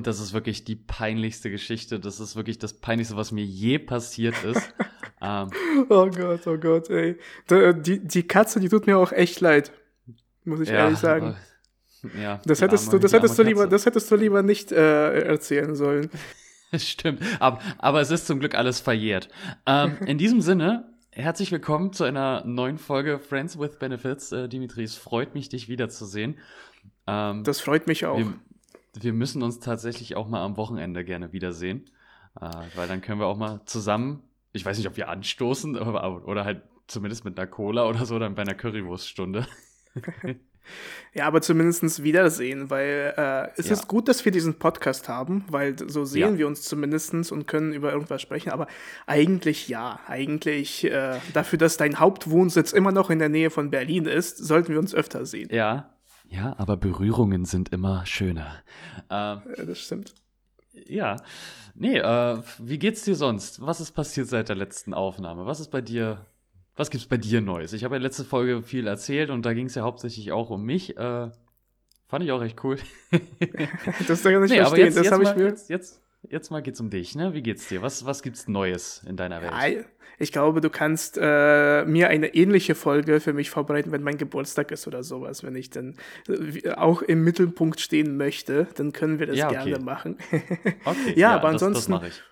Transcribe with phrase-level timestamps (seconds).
[0.00, 2.00] und das ist wirklich die peinlichste Geschichte.
[2.00, 4.72] Das ist wirklich das peinlichste, was mir je passiert ist.
[5.20, 5.50] ähm,
[5.90, 7.18] oh Gott, oh Gott, ey.
[7.50, 9.72] Die, die Katze, die tut mir auch echt leid.
[10.46, 11.36] Muss ich ja, ehrlich sagen.
[12.18, 15.20] Ja, das hättest arme, du, das hättest du lieber, das hättest du lieber nicht äh,
[15.20, 16.08] erzählen sollen.
[16.74, 19.28] Stimmt, aber, aber es ist zum Glück alles verjährt.
[19.66, 24.32] Ähm, in diesem Sinne, herzlich willkommen zu einer neuen Folge Friends with Benefits.
[24.32, 26.38] Äh, Dimitri, es freut mich, dich wiederzusehen.
[27.06, 28.16] Ähm, das freut mich auch.
[28.16, 28.32] Wir,
[28.94, 31.84] wir, müssen uns tatsächlich auch mal am Wochenende gerne wiedersehen,
[32.40, 34.22] äh, weil dann können wir auch mal zusammen,
[34.52, 38.18] ich weiß nicht, ob wir anstoßen, aber, oder halt zumindest mit einer Cola oder so,
[38.18, 39.46] dann bei einer Currywurststunde.
[41.12, 43.72] Ja, aber zumindest wiedersehen, weil äh, es ja.
[43.72, 46.38] ist gut, dass wir diesen Podcast haben, weil so sehen ja.
[46.38, 48.50] wir uns zumindest und können über irgendwas sprechen.
[48.50, 48.68] Aber
[49.06, 54.06] eigentlich ja, eigentlich äh, dafür, dass dein Hauptwohnsitz immer noch in der Nähe von Berlin
[54.06, 55.48] ist, sollten wir uns öfter sehen.
[55.50, 55.90] Ja,
[56.30, 58.62] ja, aber Berührungen sind immer schöner.
[59.10, 60.14] Ähm, ja, das stimmt.
[60.86, 61.16] Ja,
[61.74, 63.60] nee, äh, wie geht's dir sonst?
[63.60, 65.44] Was ist passiert seit der letzten Aufnahme?
[65.44, 66.24] Was ist bei dir
[66.80, 67.74] was gibt's bei dir Neues?
[67.74, 70.64] Ich habe ja letzte Folge viel erzählt und da ging es ja hauptsächlich auch um
[70.64, 70.96] mich.
[70.96, 71.30] Äh,
[72.08, 72.78] fand ich auch recht cool.
[74.08, 74.86] das kann ich nee, verstehen.
[74.86, 75.44] Jetzt, das habe ich mir.
[75.44, 77.34] Jetzt, jetzt, jetzt mal geht's um dich, ne?
[77.34, 77.82] Wie geht's dir?
[77.82, 79.52] Was, was gibt's Neues in deiner Welt?
[79.52, 79.84] Ja,
[80.20, 84.70] ich glaube, du kannst äh, mir eine ähnliche Folge für mich vorbereiten, wenn mein Geburtstag
[84.70, 85.42] ist oder sowas.
[85.42, 85.96] Wenn ich dann
[86.28, 89.70] äh, auch im Mittelpunkt stehen möchte, dann können wir das ja, okay.
[89.70, 90.18] gerne machen.
[90.84, 91.72] okay, ja, ja, aber ansonsten.
[91.72, 92.22] Das, das mache ich.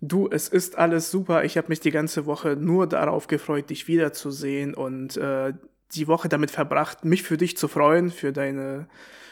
[0.00, 1.44] Du, es ist alles super.
[1.44, 5.52] Ich habe mich die ganze Woche nur darauf gefreut, dich wiederzusehen und äh,
[5.92, 8.88] die Woche damit verbracht, mich für dich zu freuen, für deine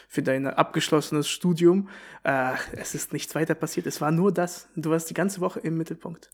[0.07, 1.89] für dein abgeschlossenes Studium.
[2.23, 3.87] Äh, es ist nichts weiter passiert.
[3.87, 4.69] Es war nur das.
[4.75, 6.29] Du warst die ganze Woche im Mittelpunkt.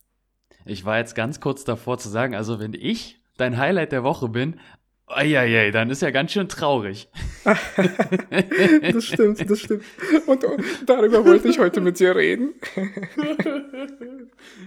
[0.65, 4.29] Ich war jetzt ganz kurz davor zu sagen, also wenn ich dein Highlight der Woche
[4.29, 4.59] bin,
[5.07, 7.09] Eieiei, dann ist ja ganz schön traurig.
[7.43, 9.83] das stimmt, das stimmt.
[10.27, 10.45] Und,
[10.85, 12.53] darüber wollte ich heute mit dir reden.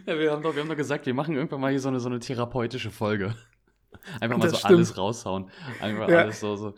[0.06, 2.00] ja, wir haben, doch, wir haben doch gesagt, wir machen irgendwann mal hier so eine,
[2.00, 3.36] so eine therapeutische Folge.
[4.20, 4.74] Einfach mal das so stimmt.
[4.74, 5.48] alles raushauen.
[5.80, 6.22] Einfach ja.
[6.22, 6.74] alles so, so,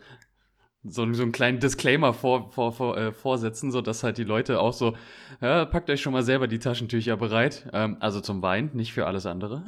[0.87, 4.59] so, so einen kleinen Disclaimer vor, vor, vor, äh, vorsetzen, so dass halt die Leute
[4.59, 4.95] auch so,
[5.41, 7.67] ja, packt euch schon mal selber die Taschentücher bereit.
[7.73, 9.63] Ähm, also zum Wein, nicht für alles andere.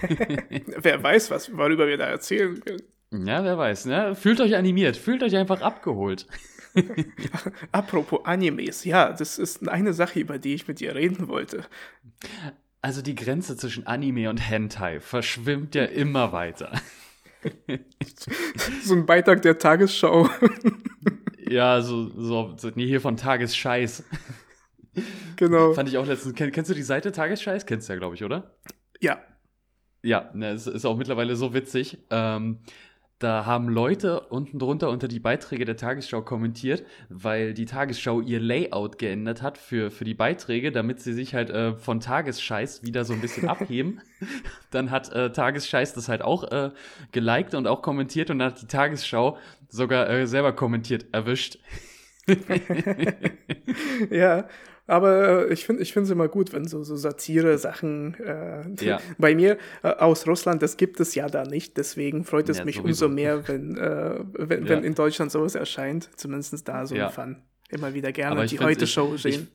[0.82, 2.82] Wer weiß, was, worüber wir da erzählen können.
[3.26, 4.14] Ja, wer weiß, ne?
[4.14, 6.28] Fühlt euch animiert, fühlt euch einfach abgeholt.
[7.72, 11.64] Apropos Animes, ja, das ist eine Sache, über die ich mit dir reden wollte.
[12.82, 16.72] Also die Grenze zwischen Anime und Hentai verschwimmt ja immer weiter.
[18.82, 20.28] so ein Beitrag der Tagesschau.
[21.48, 24.04] ja, so, so, so nee, hier von Tagesscheiß.
[25.36, 25.72] Genau.
[25.72, 26.34] Fand ich auch letztens.
[26.34, 27.64] Kenn, kennst du die Seite Tagesscheiß?
[27.64, 28.56] Kennst du ja, glaube ich, oder?
[29.00, 29.20] Ja.
[30.02, 31.98] Ja, ne, es ist auch mittlerweile so witzig.
[32.10, 32.58] Ähm,
[33.20, 38.40] da haben Leute unten drunter unter die Beiträge der Tagesschau kommentiert, weil die Tagesschau ihr
[38.40, 43.04] Layout geändert hat für, für die Beiträge, damit sie sich halt äh, von Tagesscheiß wieder
[43.04, 44.00] so ein bisschen abheben.
[44.70, 46.70] dann hat äh, Tagesscheiß das halt auch äh,
[47.12, 49.36] geliked und auch kommentiert und dann hat die Tagesschau
[49.68, 51.58] sogar äh, selber kommentiert, erwischt.
[54.10, 54.48] ja,
[54.90, 59.00] aber äh, ich finde ich es immer gut, wenn so, so Satire-Sachen äh, ja.
[59.18, 61.76] bei mir äh, aus Russland, das gibt es ja da nicht.
[61.76, 63.06] Deswegen freut es ja, mich sowieso.
[63.06, 66.10] umso mehr, wenn, äh, wenn, wenn in Deutschland sowas erscheint.
[66.16, 67.36] Zumindest da so ein Fun.
[67.68, 69.46] Immer wieder gerne die Heute-Show sehen.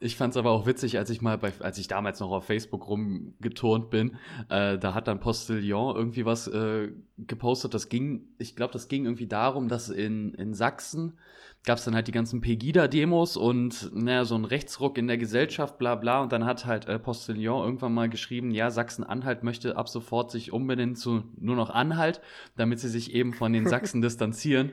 [0.00, 2.30] Ich, ich fand es aber auch witzig, als ich mal bei, als ich damals noch
[2.30, 4.16] auf Facebook rumgeturnt bin,
[4.48, 6.88] äh, da hat dann Postillon irgendwie was äh,
[7.18, 7.74] gepostet.
[7.74, 11.18] Das ging, ich glaube, das ging irgendwie darum, dass in, in Sachsen
[11.64, 15.78] gab es dann halt die ganzen Pegida-Demos und naja, so ein Rechtsruck in der Gesellschaft,
[15.78, 16.20] bla bla.
[16.20, 20.52] Und dann hat halt äh, Postillon irgendwann mal geschrieben, ja, Sachsen-Anhalt möchte ab sofort sich
[20.52, 22.20] umbenennen zu nur noch Anhalt,
[22.56, 24.72] damit sie sich eben von den Sachsen distanzieren.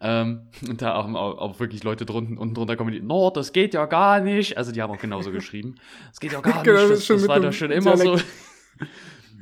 [0.00, 3.74] Ähm, und da auch, auch, wirklich Leute drunten, unten drunter kommen, die, no, das geht
[3.74, 4.56] ja gar nicht.
[4.56, 5.74] Also die haben auch genauso geschrieben.
[6.10, 8.20] Das geht ja gar genau, nicht, das, das war doch schon immer Dialekt.
[8.20, 8.86] so.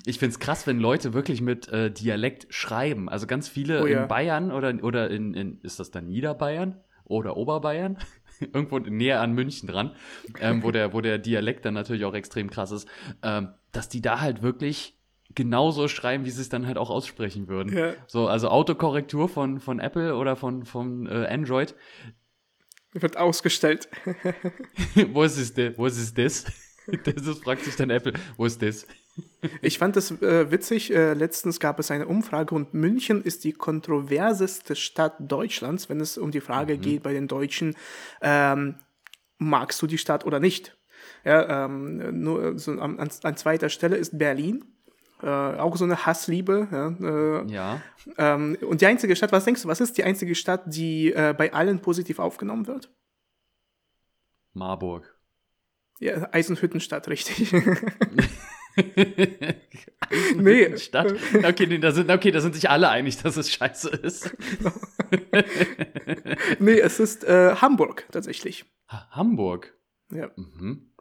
[0.09, 3.09] Ich finde es krass, wenn Leute wirklich mit äh, Dialekt schreiben.
[3.09, 4.03] Also ganz viele oh, ja.
[4.03, 6.77] in Bayern oder, oder in, in, ist das dann Niederbayern?
[7.07, 7.99] Oder Oberbayern,
[8.41, 9.97] irgendwo näher an München dran,
[10.41, 12.89] ähm, wo, der, wo der Dialekt dann natürlich auch extrem krass ist,
[13.23, 14.97] ähm, dass die da halt wirklich
[15.35, 17.77] genauso schreiben, wie sie es dann halt auch aussprechen würden.
[17.77, 17.95] Ja.
[18.07, 21.75] So, also Autokorrektur von, von Apple oder von, von äh, Android.
[22.93, 23.89] Wird ausgestellt.
[25.13, 25.77] wo ist es denn?
[25.77, 26.45] Wo ist es das?
[27.03, 28.87] Das ist, fragt sich dann Apple, wo ist das?
[29.63, 30.93] Ich fand das äh, witzig.
[30.93, 36.19] Äh, letztens gab es eine Umfrage und München ist die kontroverseste Stadt Deutschlands, wenn es
[36.19, 36.81] um die Frage mhm.
[36.81, 37.77] geht bei den Deutschen,
[38.21, 38.77] ähm,
[39.39, 40.77] magst du die Stadt oder nicht?
[41.25, 44.65] Ja, ähm, nur so an, an, zweiter Stelle ist Berlin.
[45.23, 46.69] Äh, auch so eine Hassliebe.
[46.71, 47.41] Ja.
[47.41, 47.81] Äh, ja.
[48.19, 51.35] Ähm, und die einzige Stadt, was denkst du, was ist die einzige Stadt, die äh,
[51.37, 52.93] bei allen positiv aufgenommen wird?
[54.53, 55.17] Marburg.
[55.99, 57.53] Ja, Eisenhüttenstadt, richtig.
[60.37, 60.77] nee.
[60.77, 61.15] Stadt.
[61.35, 64.37] Okay, nee, da sind, okay, da sind sich alle einig, dass es scheiße ist.
[66.59, 68.65] nee, es ist äh, Hamburg tatsächlich.
[68.89, 69.75] Ha Hamburg?
[70.11, 70.31] Ja.
[70.37, 70.93] Mhm.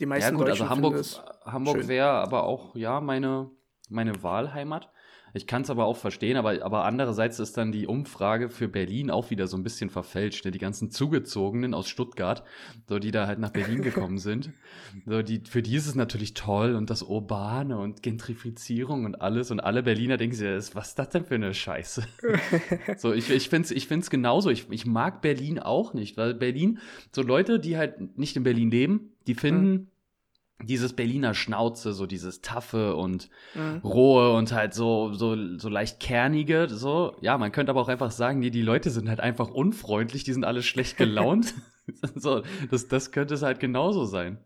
[0.00, 1.04] Die meisten ja, gut, also Hamburg,
[1.44, 3.50] Hamburg wäre aber auch, ja, meine,
[3.88, 4.90] meine Wahlheimat.
[5.34, 9.10] Ich kann es aber auch verstehen, aber, aber andererseits ist dann die Umfrage für Berlin
[9.10, 10.44] auch wieder so ein bisschen verfälscht.
[10.44, 10.50] Ne?
[10.50, 12.42] Die ganzen Zugezogenen aus Stuttgart,
[12.88, 14.50] so die da halt nach Berlin gekommen sind,
[15.06, 19.50] so die, für die ist es natürlich toll und das Urbane und Gentrifizierung und alles
[19.50, 22.04] und alle Berliner denken sich, was ist das denn für eine Scheiße?
[22.98, 24.50] so, ich, ich finde es ich find's genauso.
[24.50, 26.78] Ich, ich mag Berlin auch nicht, weil Berlin,
[27.10, 29.86] so Leute, die halt nicht in Berlin leben, die finden, mhm
[30.62, 33.80] dieses Berliner Schnauze, so dieses taffe und mhm.
[33.82, 37.16] rohe und halt so, so, so leicht kernige, so.
[37.20, 40.32] Ja, man könnte aber auch einfach sagen, nee, die Leute sind halt einfach unfreundlich, die
[40.32, 41.54] sind alle schlecht gelaunt.
[42.14, 44.38] so, das, das könnte es halt genauso sein.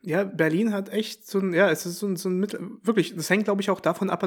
[0.00, 3.16] Ja, Berlin hat echt so ein, ja, es ist so ein, so ein Mittel, wirklich,
[3.16, 4.22] das hängt, glaube ich, auch davon ab,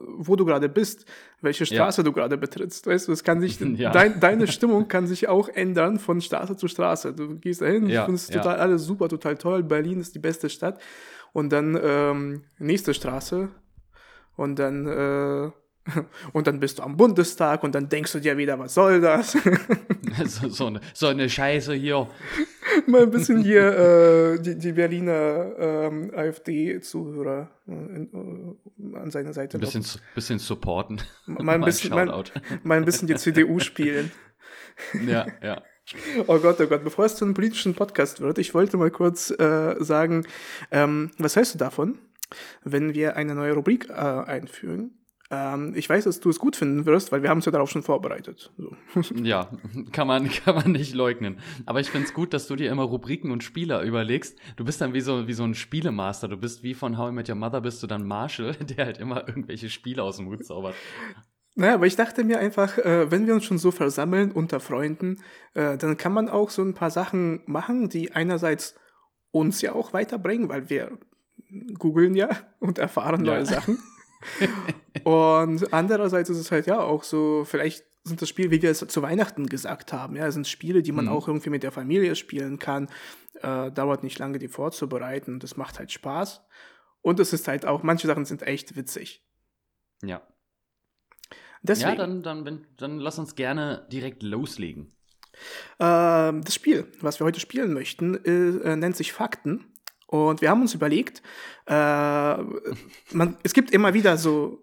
[0.00, 1.04] wo du gerade bist,
[1.42, 2.04] welche Straße ja.
[2.04, 2.86] du gerade betrittst.
[2.86, 3.90] Weißt du, es kann sich, ja.
[3.90, 7.12] dein, deine Stimmung kann sich auch ändern von Straße zu Straße.
[7.12, 10.80] Du gehst dahin, ja, findest total alles super, total toll, Berlin ist die beste Stadt.
[11.32, 13.50] Und dann ähm, nächste Straße
[14.36, 15.50] und dann äh,
[16.32, 19.32] und dann bist du am Bundestag und dann denkst du dir wieder, was soll das?
[20.26, 22.08] so, so, eine, so eine Scheiße hier.
[22.86, 29.56] Mal ein bisschen hier äh, die, die Berliner ähm, AfD-Zuhörer äh, äh, an seiner Seite.
[29.56, 29.84] Ein bisschen,
[30.14, 31.00] bisschen supporten.
[31.26, 32.24] Mal ein, bisschen, mal,
[32.62, 34.12] mal ein bisschen die CDU spielen.
[35.06, 35.62] ja, ja.
[36.28, 39.30] Oh Gott, oh Gott, bevor es zu einem politischen Podcast wird, ich wollte mal kurz
[39.30, 40.24] äh, sagen,
[40.70, 41.98] ähm, was hältst du davon,
[42.62, 44.99] wenn wir eine neue Rubrik äh, einführen?
[45.32, 47.70] Ähm, ich weiß, dass du es gut finden wirst, weil wir haben uns ja darauf
[47.70, 48.52] schon vorbereitet.
[48.58, 48.76] So.
[49.22, 49.48] Ja,
[49.92, 51.38] kann man, kann man nicht leugnen.
[51.66, 54.36] Aber ich finde es gut, dass du dir immer Rubriken und Spieler überlegst.
[54.56, 56.26] Du bist dann wie so, wie so ein Spielemaster.
[56.26, 58.98] Du bist wie von How I Met Your Mother, bist du dann Marshall, der halt
[58.98, 60.74] immer irgendwelche Spiele aus dem Hut zaubert.
[61.54, 65.18] Naja, aber ich dachte mir einfach, äh, wenn wir uns schon so versammeln unter Freunden,
[65.54, 68.74] äh, dann kann man auch so ein paar Sachen machen, die einerseits
[69.30, 70.98] uns ja auch weiterbringen, weil wir
[71.78, 73.34] googeln ja und erfahren ja.
[73.34, 73.78] neue Sachen.
[75.04, 78.78] Und andererseits ist es halt ja auch so, vielleicht sind das Spiele, wie wir es
[78.78, 81.12] zu Weihnachten gesagt haben, ja, sind Spiele, die man mhm.
[81.12, 82.88] auch irgendwie mit der Familie spielen kann.
[83.42, 85.38] Äh, dauert nicht lange, die vorzubereiten.
[85.38, 86.42] Das macht halt Spaß.
[87.02, 89.24] Und es ist halt auch, manche Sachen sind echt witzig.
[90.02, 90.22] Ja.
[91.62, 94.94] Deswegen, ja, dann, dann, dann lass uns gerne direkt loslegen.
[95.78, 99.69] Äh, das Spiel, was wir heute spielen möchten, äh, nennt sich Fakten.
[100.10, 101.22] Und wir haben uns überlegt,
[101.66, 104.58] äh, man, es gibt immer wieder so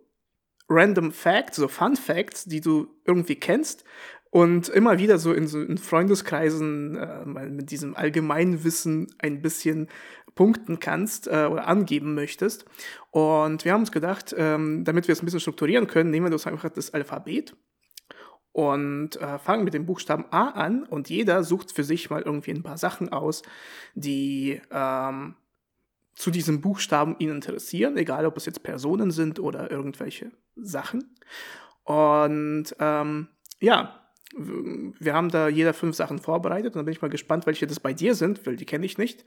[0.67, 3.85] random Facts, so Fun Facts, die du irgendwie kennst
[4.29, 9.87] und immer wieder so in, so in Freundeskreisen äh, mit diesem Allgemeinwissen ein bisschen
[10.35, 12.65] punkten kannst äh, oder angeben möchtest.
[13.11, 16.31] Und wir haben uns gedacht, ähm, damit wir es ein bisschen strukturieren können, nehmen wir
[16.31, 17.55] das einfach das Alphabet
[18.57, 22.49] und äh, fangen mit dem Buchstaben A an und jeder sucht für sich mal irgendwie
[22.49, 23.43] ein paar Sachen aus,
[23.93, 25.35] die ähm,
[26.15, 31.15] zu diesem Buchstaben ihn interessieren, egal ob es jetzt Personen sind oder irgendwelche Sachen.
[31.83, 33.27] Und ähm,
[33.59, 34.01] ja,
[34.35, 37.79] wir haben da jeder fünf Sachen vorbereitet und dann bin ich mal gespannt, welche das
[37.79, 39.23] bei dir sind, weil die kenne ich nicht.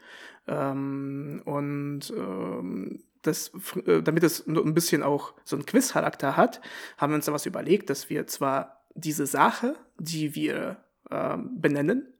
[0.49, 3.53] Ähm, und ähm, das,
[3.87, 6.61] äh, damit es ein bisschen auch so einen Quiz-Charakter hat,
[6.99, 10.79] haben wir uns da was überlegt, dass wir zwar diese Sache, die wir
[11.11, 12.13] ähm, benennen,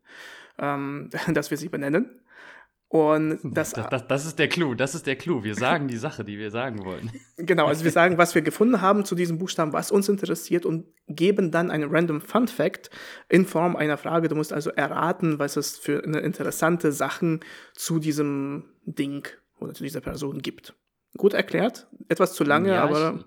[0.59, 2.21] ähm, dass wir sie benennen.
[2.89, 5.45] Und das, das, das, das, ist der Clou, das ist der Clou.
[5.45, 7.11] Wir sagen die Sache, die wir sagen wollen.
[7.37, 10.85] Genau, also wir sagen, was wir gefunden haben zu diesem Buchstaben, was uns interessiert und
[11.09, 12.91] geben dann einen random Fun Fact
[13.31, 14.29] in Form einer Frage.
[14.29, 17.41] Du musst also erraten, was es für eine interessante Sachen
[17.75, 19.27] zu diesem Ding
[19.59, 20.75] oder zu dieser Person gibt.
[21.17, 23.25] Gut erklärt, etwas zu lange, ja, aber.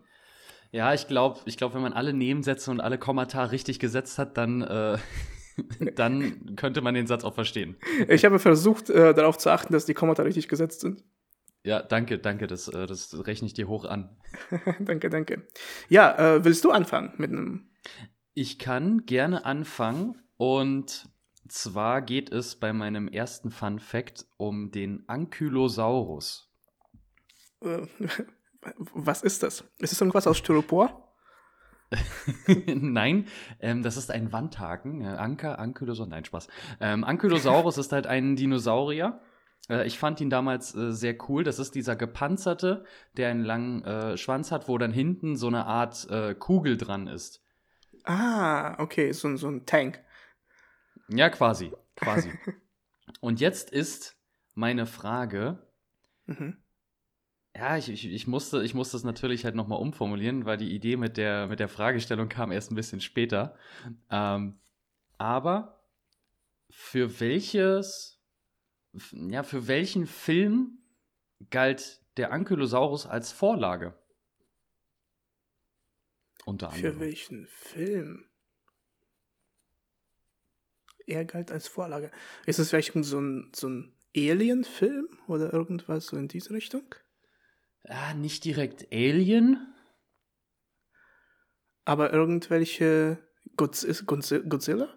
[0.74, 4.38] Ja, ich glaube, ich glaub, wenn man alle Nebensätze und alle Kommentare richtig gesetzt hat,
[4.38, 4.98] dann, äh,
[5.96, 7.77] dann könnte man den Satz auch verstehen.
[8.08, 11.03] Ich habe versucht, äh, darauf zu achten, dass die Kommentare richtig gesetzt sind.
[11.63, 14.18] Ja, danke, danke, das, äh, das rechne ich dir hoch an.
[14.80, 15.48] danke, danke.
[15.89, 17.70] Ja, äh, willst du anfangen mit einem?
[18.34, 21.08] Ich kann gerne anfangen und
[21.48, 26.51] zwar geht es bei meinem ersten Fun Fact um den Ankylosaurus.
[28.93, 29.63] Was ist das?
[29.79, 31.13] Ist es irgendwas aus Styropor?
[32.67, 33.27] Nein,
[33.60, 35.01] ähm, das ist ein Wandhaken.
[35.01, 36.48] Äh, Anker, Ankylosaurus, nein, Spaß.
[36.79, 39.22] Ähm, Ankylosaurus ist halt ein Dinosaurier.
[39.70, 41.43] Äh, ich fand ihn damals äh, sehr cool.
[41.43, 42.86] Das ist dieser gepanzerte,
[43.17, 47.08] der einen langen äh, Schwanz hat, wo dann hinten so eine Art äh, Kugel dran
[47.08, 47.43] ist.
[48.03, 50.03] Ah, okay, so, so ein Tank.
[51.08, 52.32] Ja, quasi, quasi.
[53.22, 54.17] Und jetzt ist
[54.55, 55.60] meine Frage.
[56.25, 56.58] Mhm.
[57.55, 60.98] Ja, ich, ich, ich, musste, ich musste es natürlich halt nochmal umformulieren, weil die Idee
[60.98, 63.55] mit der, mit der Fragestellung kam erst ein bisschen später.
[64.10, 64.60] Ähm,
[65.19, 65.83] aber
[66.72, 68.19] für welches,
[69.12, 70.79] ja, für welchen Film
[71.51, 73.93] galt der Ankylosaurus als Vorlage?
[76.45, 76.93] Unter anderem.
[76.93, 78.25] Für welchen Film?
[81.05, 82.12] Er galt als Vorlage.
[82.48, 86.95] Ist es vielleicht so ein, so ein Alien-Film oder irgendwas so in diese Richtung?
[87.87, 89.73] Ah, nicht direkt Alien.
[91.85, 93.17] Aber irgendwelche
[93.57, 94.87] Godzilla?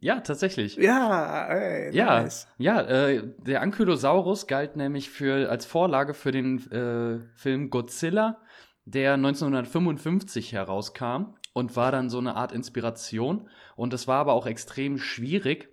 [0.00, 0.76] Ja, tatsächlich.
[0.76, 2.46] Ja, ey, ja, nice.
[2.58, 2.80] ja.
[2.82, 8.40] Äh, der Ankylosaurus galt nämlich für als Vorlage für den äh, Film Godzilla,
[8.84, 13.48] der 1955 herauskam und war dann so eine Art Inspiration.
[13.74, 15.70] Und es war aber auch extrem schwierig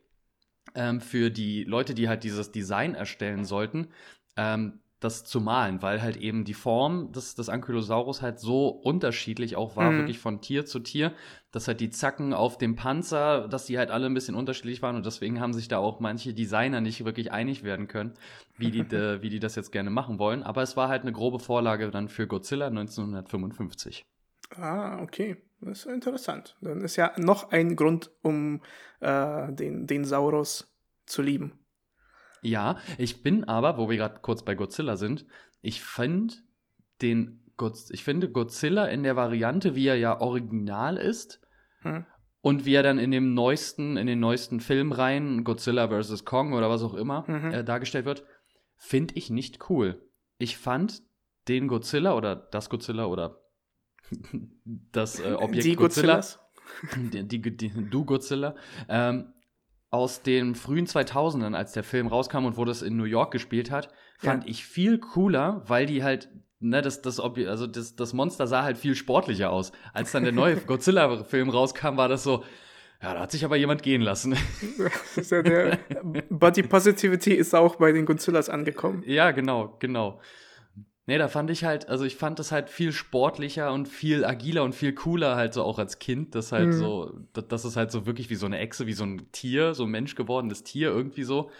[0.73, 3.89] ähm, für die Leute, die halt dieses Design erstellen sollten,
[4.37, 9.55] ähm, das zu malen, weil halt eben die Form des, des Ankylosaurus halt so unterschiedlich
[9.55, 9.97] auch war, mhm.
[9.99, 11.13] wirklich von Tier zu Tier,
[11.51, 14.95] dass halt die Zacken auf dem Panzer, dass die halt alle ein bisschen unterschiedlich waren
[14.95, 18.13] und deswegen haben sich da auch manche Designer nicht wirklich einig werden können,
[18.57, 20.43] wie die, de, wie die das jetzt gerne machen wollen.
[20.43, 24.05] Aber es war halt eine grobe Vorlage dann für Godzilla 1955.
[24.55, 25.37] Ah, okay.
[25.65, 26.57] Das ist interessant.
[26.61, 28.61] Dann ist ja noch ein Grund, um
[28.99, 30.69] äh, den, den Saurus
[31.05, 31.62] zu lieben.
[32.43, 35.25] Ja, ich bin aber, wo wir gerade kurz bei Godzilla sind,
[35.61, 36.35] ich finde
[37.01, 37.39] den
[37.91, 41.39] ich finde Godzilla in der Variante, wie er ja original ist,
[41.81, 42.05] hm.
[42.41, 46.25] und wie er dann in dem neuesten, in den neuesten Filmreihen, Godzilla vs.
[46.25, 47.51] Kong oder was auch immer, mhm.
[47.51, 48.25] äh, dargestellt wird,
[48.75, 50.01] finde ich nicht cool.
[50.37, 51.03] Ich fand
[51.47, 53.41] den Godzilla oder das Godzilla oder
[54.65, 56.21] das äh, Objekt die Godzilla,
[57.13, 58.55] die, die, die, du Godzilla,
[58.89, 59.33] ähm,
[59.93, 63.69] aus den frühen 2000ern, als der Film rauskam und wo das in New York gespielt
[63.69, 64.49] hat, fand ja.
[64.49, 68.79] ich viel cooler, weil die halt, ne, das, das, also das, das Monster sah halt
[68.79, 69.71] viel sportlicher aus.
[69.93, 72.43] Als dann der neue Godzilla-Film rauskam, war das so,
[73.03, 74.35] ja, da hat sich aber jemand gehen lassen.
[75.15, 75.77] ja
[76.29, 79.03] Body Positivity ist auch bei den Godzillas angekommen.
[79.05, 80.19] Ja, genau, genau.
[81.05, 84.63] Nee, da fand ich halt, also ich fand das halt viel sportlicher und viel agiler
[84.63, 86.73] und viel cooler halt so auch als Kind, das halt mhm.
[86.73, 89.83] so, das ist halt so wirklich wie so eine Echse, wie so ein Tier, so
[89.83, 91.51] ein Mensch gewordenes Tier irgendwie so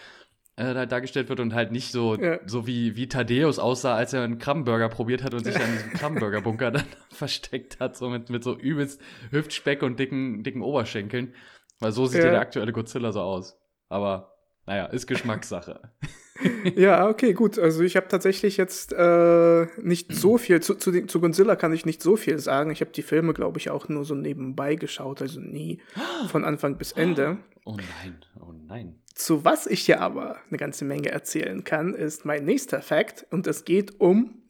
[0.55, 2.39] äh, dargestellt wird und halt nicht so, ja.
[2.45, 5.93] so wie, wie Thaddeus aussah, als er einen Krabbenburger probiert hat und sich an diesem
[5.93, 11.33] Krabbenburger-Bunker dann versteckt hat, so mit, mit so übelst Hüftspeck und dicken, dicken Oberschenkeln.
[11.79, 12.27] Weil so sieht ja.
[12.27, 13.59] ja der aktuelle Godzilla so aus.
[13.89, 14.35] Aber
[14.65, 15.81] naja, ist Geschmackssache.
[16.75, 17.59] ja, okay, gut.
[17.59, 21.85] Also ich habe tatsächlich jetzt äh, nicht so viel, zu, zu, zu, Godzilla kann ich
[21.85, 22.71] nicht so viel sagen.
[22.71, 25.79] Ich habe die Filme, glaube ich, auch nur so nebenbei geschaut, also nie
[26.29, 27.37] von Anfang bis Ende.
[27.65, 28.99] Oh nein, oh nein.
[29.13, 33.45] Zu was ich dir aber eine ganze Menge erzählen kann, ist mein nächster Fact und
[33.45, 34.41] es geht um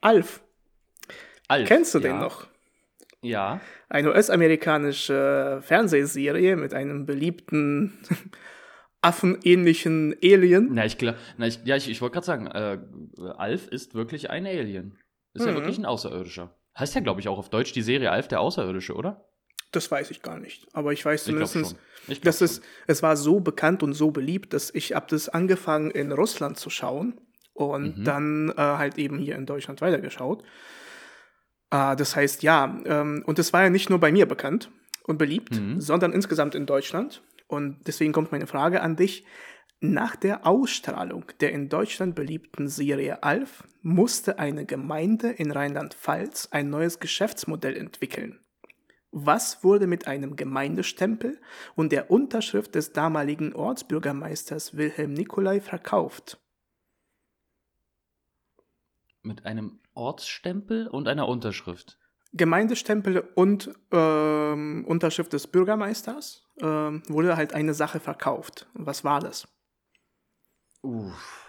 [0.00, 0.40] Alf.
[1.48, 2.08] Alf Kennst du ja.
[2.08, 2.46] den noch?
[3.20, 3.60] Ja.
[3.88, 7.98] Eine US-amerikanische Fernsehserie mit einem beliebten
[9.06, 10.70] affenähnlichen Alien.
[10.72, 12.78] Na, ich glaube, ich, ja, ich, ich wollte gerade sagen, äh,
[13.36, 14.98] Alf ist wirklich ein Alien.
[15.32, 15.48] Ist mhm.
[15.48, 16.54] ja wirklich ein Außerirdischer.
[16.78, 19.24] Heißt ja, glaube ich, auch auf Deutsch die Serie Alf der Außerirdische, oder?
[19.72, 20.66] Das weiß ich gar nicht.
[20.72, 21.76] Aber ich weiß zumindest,
[22.08, 25.90] ich dass es, es war so bekannt und so beliebt, dass ich habe das angefangen
[25.90, 27.20] in Russland zu schauen
[27.52, 28.04] und mhm.
[28.04, 30.42] dann äh, halt eben hier in Deutschland weitergeschaut.
[31.70, 34.70] Äh, das heißt, ja, ähm, und es war ja nicht nur bei mir bekannt
[35.04, 35.80] und beliebt, mhm.
[35.80, 37.22] sondern insgesamt in Deutschland.
[37.46, 39.24] Und deswegen kommt meine Frage an dich.
[39.80, 46.70] Nach der Ausstrahlung der in Deutschland beliebten Serie Alf musste eine Gemeinde in Rheinland-Pfalz ein
[46.70, 48.40] neues Geschäftsmodell entwickeln.
[49.10, 51.40] Was wurde mit einem Gemeindestempel
[51.74, 56.38] und der Unterschrift des damaligen Ortsbürgermeisters Wilhelm Nikolai verkauft?
[59.22, 61.98] Mit einem Ortsstempel und einer Unterschrift.
[62.36, 68.66] Gemeindestempel und ähm, Unterschrift des Bürgermeisters ähm, wurde halt eine Sache verkauft.
[68.74, 69.48] Was war das?
[70.82, 71.42] Uff.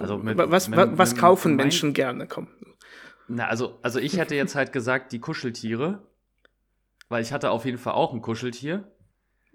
[0.00, 2.26] Also mit, was, mit, was, was mit, kaufen Menschen gerne?
[2.26, 2.48] Komm.
[3.28, 6.02] Na, also, also ich hätte jetzt halt gesagt, die Kuscheltiere.
[7.08, 8.90] Weil ich hatte auf jeden Fall auch ein Kuscheltier.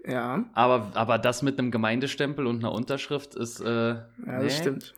[0.04, 0.44] Ja.
[0.54, 3.60] Aber, aber das mit einem Gemeindestempel und einer Unterschrift ist.
[3.60, 4.44] Äh, ja, nee.
[4.44, 4.94] das stimmt.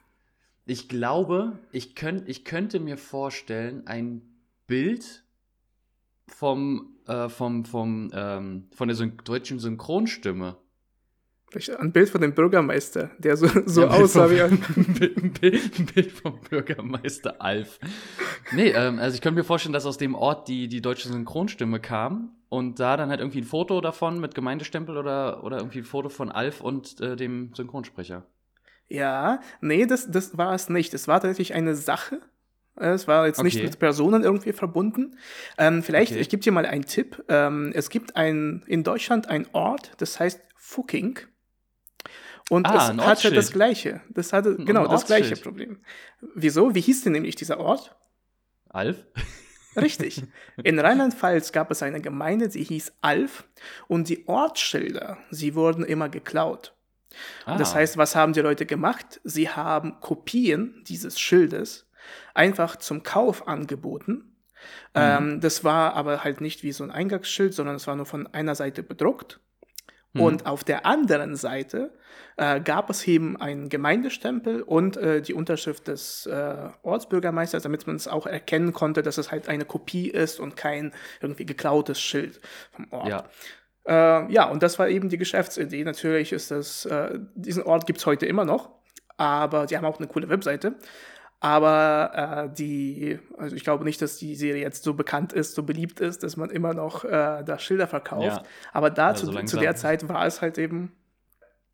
[0.65, 4.23] Ich glaube, ich, könnt, ich könnte mir vorstellen, ein
[4.67, 5.25] Bild
[6.29, 10.57] vom, äh, vom, vom, ähm, von der Syn deutschen Synchronstimme.
[11.79, 14.59] Ein Bild von dem Bürgermeister, der so, so ja, aussah wie ein.
[14.99, 17.79] Bild, Bild, Bild vom Bürgermeister Alf.
[18.53, 21.79] Nee, ähm, also ich könnte mir vorstellen, dass aus dem Ort die, die deutsche Synchronstimme
[21.79, 25.85] kam und da dann halt irgendwie ein Foto davon mit Gemeindestempel oder, oder irgendwie ein
[25.85, 28.25] Foto von Alf und äh, dem Synchronsprecher.
[28.93, 30.93] Ja, nee, das, das war es nicht.
[30.93, 32.21] Es war tatsächlich eine Sache.
[32.77, 33.45] Es war jetzt okay.
[33.47, 35.17] nicht mit Personen irgendwie verbunden.
[35.57, 36.21] Ähm, vielleicht, okay.
[36.21, 37.25] ich gebe dir mal einen Tipp.
[37.29, 41.19] Ähm, es gibt ein, in Deutschland einen Ort, das heißt Fucking.
[42.51, 44.03] Und ah, es hatte das gleiche.
[44.11, 45.81] Das hatte, genau, das gleiche Problem.
[46.35, 46.75] Wieso?
[46.75, 47.97] Wie hieß denn nämlich dieser Ort?
[48.69, 49.07] Alf?
[49.75, 50.23] Richtig.
[50.63, 53.45] In Rheinland-Pfalz gab es eine Gemeinde, die hieß Alf
[53.89, 56.75] und die Ortsschilder, sie wurden immer geklaut.
[57.45, 57.57] Ah.
[57.57, 59.21] Das heißt, was haben die Leute gemacht?
[59.25, 61.89] Sie haben Kopien dieses Schildes
[62.35, 64.13] einfach zum Kauf angeboten.
[64.13, 64.23] Mhm.
[64.95, 68.27] Ähm, das war aber halt nicht wie so ein Eingangsschild, sondern es war nur von
[68.29, 69.41] einer Seite bedruckt.
[70.13, 70.21] Mhm.
[70.21, 71.93] Und auf der anderen Seite
[72.37, 77.97] äh, gab es eben einen Gemeindestempel und äh, die Unterschrift des äh, Ortsbürgermeisters, damit man
[77.97, 82.41] es auch erkennen konnte, dass es halt eine Kopie ist und kein irgendwie geklautes Schild
[82.71, 83.09] vom Ort.
[83.09, 83.25] Ja.
[83.87, 85.85] Äh, ja, und das war eben die Geschäftsidee.
[85.85, 88.71] Natürlich ist das, äh, diesen Ort gibt es heute immer noch,
[89.17, 90.77] aber die haben auch eine coole Webseite.
[91.41, 95.65] Aber äh, die, also ich glaube nicht, dass die Serie jetzt so bekannt ist, so
[95.65, 98.25] beliebt ist, dass man immer noch äh, da Schilder verkauft.
[98.25, 98.43] Ja.
[98.73, 100.93] Aber da ja, zu, zu der Zeit war es halt eben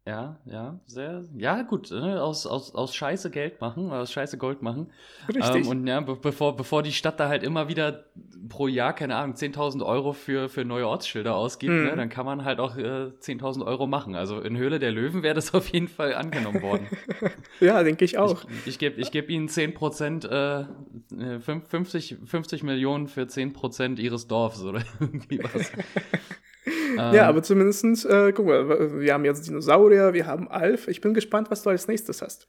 [0.08, 2.22] ja, ja, sehr, ja, gut, ne?
[2.22, 4.90] aus, aus, aus Scheiße Geld machen, aus Scheiße Gold machen.
[5.28, 5.66] Richtig.
[5.66, 8.06] Ähm, und ja, be bevor, bevor die Stadt da halt immer wieder
[8.48, 11.84] pro Jahr, keine Ahnung, 10.000 Euro für, für neue Ortsschilder ausgibt, mhm.
[11.84, 11.96] ne?
[11.96, 14.14] dann kann man halt auch äh, 10.000 Euro machen.
[14.14, 16.86] Also in Höhle der Löwen wäre das auf jeden Fall angenommen worden.
[17.60, 18.46] ja, denke ich auch.
[18.48, 20.64] Ich, ich gebe ich geb ihnen 10 Prozent, äh,
[21.38, 25.70] 50, 50 Millionen für 10 Prozent ihres Dorfs oder irgendwie was.
[26.98, 30.88] Ähm, ja, aber zumindest, äh, guck mal, wir haben jetzt Dinosaurier, wir haben Alf.
[30.88, 32.48] Ich bin gespannt, was du als nächstes hast.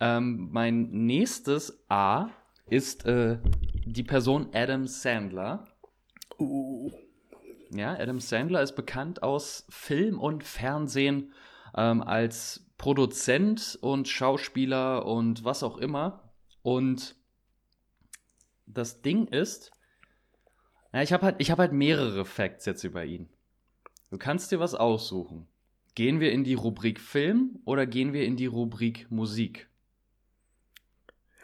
[0.00, 2.30] Ähm, mein nächstes A
[2.68, 3.38] ist äh,
[3.86, 5.68] die Person Adam Sandler.
[6.38, 6.90] Uh.
[7.70, 11.32] Ja, Adam Sandler ist bekannt aus Film und Fernsehen
[11.76, 16.32] ähm, als Produzent und Schauspieler und was auch immer.
[16.62, 17.14] Und
[18.66, 19.70] das Ding ist,
[20.92, 23.28] ja, ich habe halt, hab halt mehrere Facts jetzt über ihn.
[24.12, 25.48] Du kannst dir was aussuchen.
[25.94, 29.70] Gehen wir in die Rubrik Film oder gehen wir in die Rubrik Musik?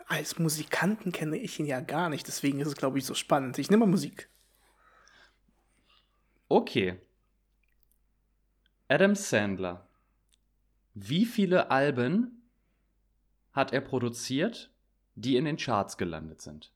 [0.06, 3.56] Als Musikanten kenne ich ihn ja gar nicht, deswegen ist es, glaube ich, so spannend.
[3.58, 4.28] Ich nehme mal Musik.
[6.50, 7.00] Okay.
[8.88, 9.88] Adam Sandler.
[10.92, 12.50] Wie viele Alben
[13.52, 14.70] hat er produziert,
[15.14, 16.70] die in den Charts gelandet sind?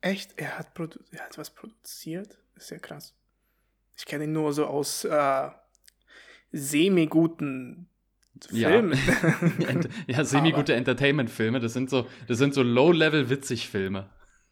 [0.00, 0.38] Echt?
[0.38, 0.68] Er hat,
[1.10, 2.38] er hat was produziert?
[2.54, 3.17] Ist ja krass.
[3.98, 5.48] Ich kenne ihn nur so aus äh,
[6.52, 7.88] semi-guten
[8.48, 8.96] Filmen.
[9.58, 9.74] Ja,
[10.06, 11.58] ja semi-gute Entertainment-Filme.
[11.58, 14.08] Das sind so, das sind so Low-Level-Witzig-Filme.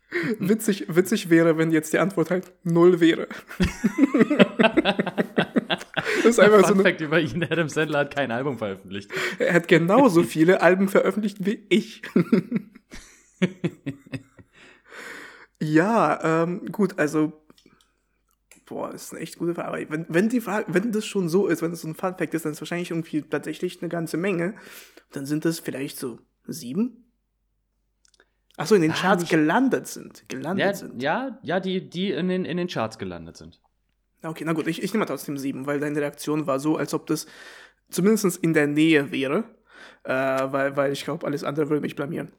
[0.39, 3.27] Witzig, witzig wäre, wenn jetzt die Antwort halt null wäre.
[5.99, 6.83] das ist einfach Fun so.
[6.85, 9.11] Fact über ihn: Adam Sandler hat kein Album veröffentlicht.
[9.41, 12.03] Er hat genauso viele Alben veröffentlicht wie ich.
[15.61, 17.33] ja, ähm, gut, also
[18.67, 19.69] Boah, ist eine echt gute Frage.
[19.69, 22.17] Aber wenn, wenn, die Frage, wenn das schon so ist, wenn das so ein Fun
[22.17, 24.55] Fact ist, dann ist es wahrscheinlich irgendwie tatsächlich eine ganze Menge.
[25.13, 27.05] Dann sind das vielleicht so sieben?
[28.57, 29.31] Achso, in den ah, Charts nicht.
[29.31, 30.29] gelandet sind.
[30.29, 31.03] Gelandet ja, sind.
[31.03, 33.61] Ja, ja, die, die in den, in den Charts gelandet sind.
[34.23, 36.93] Okay, na gut, ich, ich nehme mal trotzdem sieben, weil deine Reaktion war so, als
[36.93, 37.27] ob das
[37.91, 39.45] zumindest in der Nähe wäre.
[40.03, 42.33] Äh, weil, weil ich glaube, alles andere würde mich blamieren.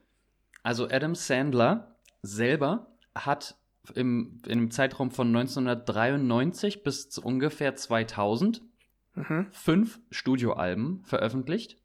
[0.64, 3.56] Also Adam Sandler selber hat
[3.96, 8.62] im, im Zeitraum von 1993 bis ungefähr 2000
[9.16, 9.48] mhm.
[9.52, 11.78] fünf Studioalben veröffentlicht.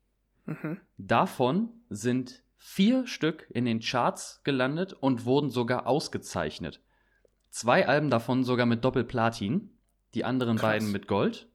[0.46, 0.80] Mhm.
[0.98, 6.80] Davon sind vier Stück in den Charts gelandet und wurden sogar ausgezeichnet.
[7.50, 9.70] Zwei Alben davon sogar mit Doppelplatin,
[10.14, 10.70] die anderen Krass.
[10.70, 11.48] beiden mit Gold.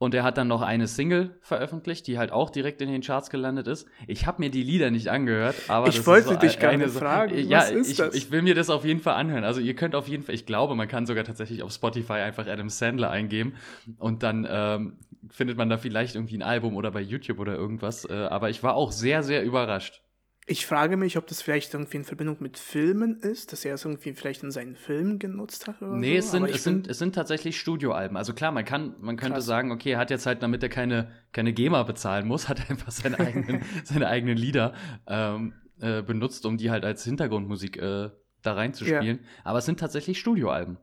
[0.00, 3.28] Und er hat dann noch eine Single veröffentlicht, die halt auch direkt in den Charts
[3.28, 3.86] gelandet ist.
[4.06, 7.36] Ich habe mir die Lieder nicht angehört, aber ich wollte so dich gerne so, fragen.
[7.36, 8.14] Ja, was ist ich, das?
[8.14, 9.44] ich will mir das auf jeden Fall anhören.
[9.44, 12.46] Also ihr könnt auf jeden Fall, ich glaube, man kann sogar tatsächlich auf Spotify einfach
[12.46, 13.56] Adam Sandler eingeben
[13.98, 14.96] und dann ähm,
[15.28, 18.08] findet man da vielleicht irgendwie ein Album oder bei YouTube oder irgendwas.
[18.08, 20.00] Äh, aber ich war auch sehr, sehr überrascht.
[20.46, 23.84] Ich frage mich, ob das vielleicht irgendwie in Verbindung mit Filmen ist, dass er es
[23.84, 26.26] irgendwie vielleicht in seinen Filmen genutzt hat oder nee, so.
[26.26, 28.16] es sind, es, sind, es sind tatsächlich Studioalben.
[28.16, 29.46] Also klar, man kann, man könnte Krass.
[29.46, 32.70] sagen, okay, er hat jetzt halt, damit er keine, keine GEMA bezahlen muss, hat er
[32.70, 34.74] einfach seine eigenen, seine eigenen Lieder
[35.06, 38.10] ähm, äh, benutzt, um die halt als Hintergrundmusik äh,
[38.42, 39.20] da reinzuspielen.
[39.22, 39.28] Ja.
[39.44, 40.78] Aber es sind tatsächlich Studioalben.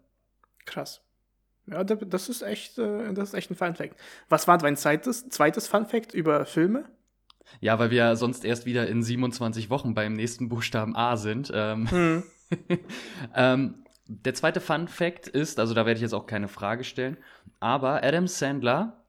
[0.65, 1.01] Krass.
[1.65, 3.99] Ja, das ist echt, äh, das ist echt ein Fun Fact.
[4.29, 6.85] Was war dein zweites, zweites Fun Fact über Filme?
[7.59, 11.51] Ja, weil wir sonst erst wieder in 27 Wochen beim nächsten Buchstaben A sind.
[11.53, 12.23] Ähm, hm.
[13.35, 13.75] ähm,
[14.07, 17.17] der zweite Fun Fact ist, also da werde ich jetzt auch keine Frage stellen,
[17.59, 19.03] aber Adam Sandler,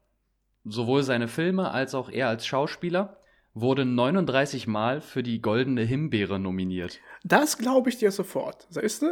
[0.65, 3.19] sowohl seine Filme als auch er als Schauspieler,
[3.53, 6.99] wurde 39 Mal für die Goldene Himbeere nominiert.
[7.23, 8.67] Das glaube ich dir sofort.
[8.69, 9.11] Siehst du?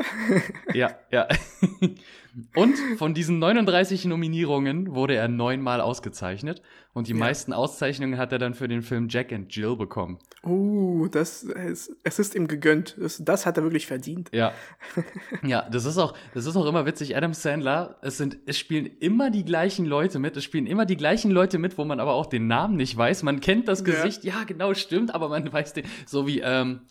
[0.73, 1.27] ja, ja.
[2.55, 6.61] Und von diesen 39 Nominierungen wurde er neunmal ausgezeichnet.
[6.97, 7.19] Und die ja.
[7.19, 10.17] meisten Auszeichnungen hat er dann für den Film Jack and Jill bekommen.
[10.43, 12.97] Uh, das ist, es ist ihm gegönnt.
[12.99, 14.31] Das, das hat er wirklich verdient.
[14.33, 14.51] Ja.
[15.43, 17.15] Ja, das ist auch, das ist auch immer witzig.
[17.15, 20.35] Adam Sandler, es sind, es spielen immer die gleichen Leute mit.
[20.37, 23.21] Es spielen immer die gleichen Leute mit, wo man aber auch den Namen nicht weiß.
[23.21, 24.23] Man kennt das Gesicht.
[24.23, 25.85] Ja, ja genau, stimmt, aber man weiß den.
[26.07, 26.81] So wie, ähm,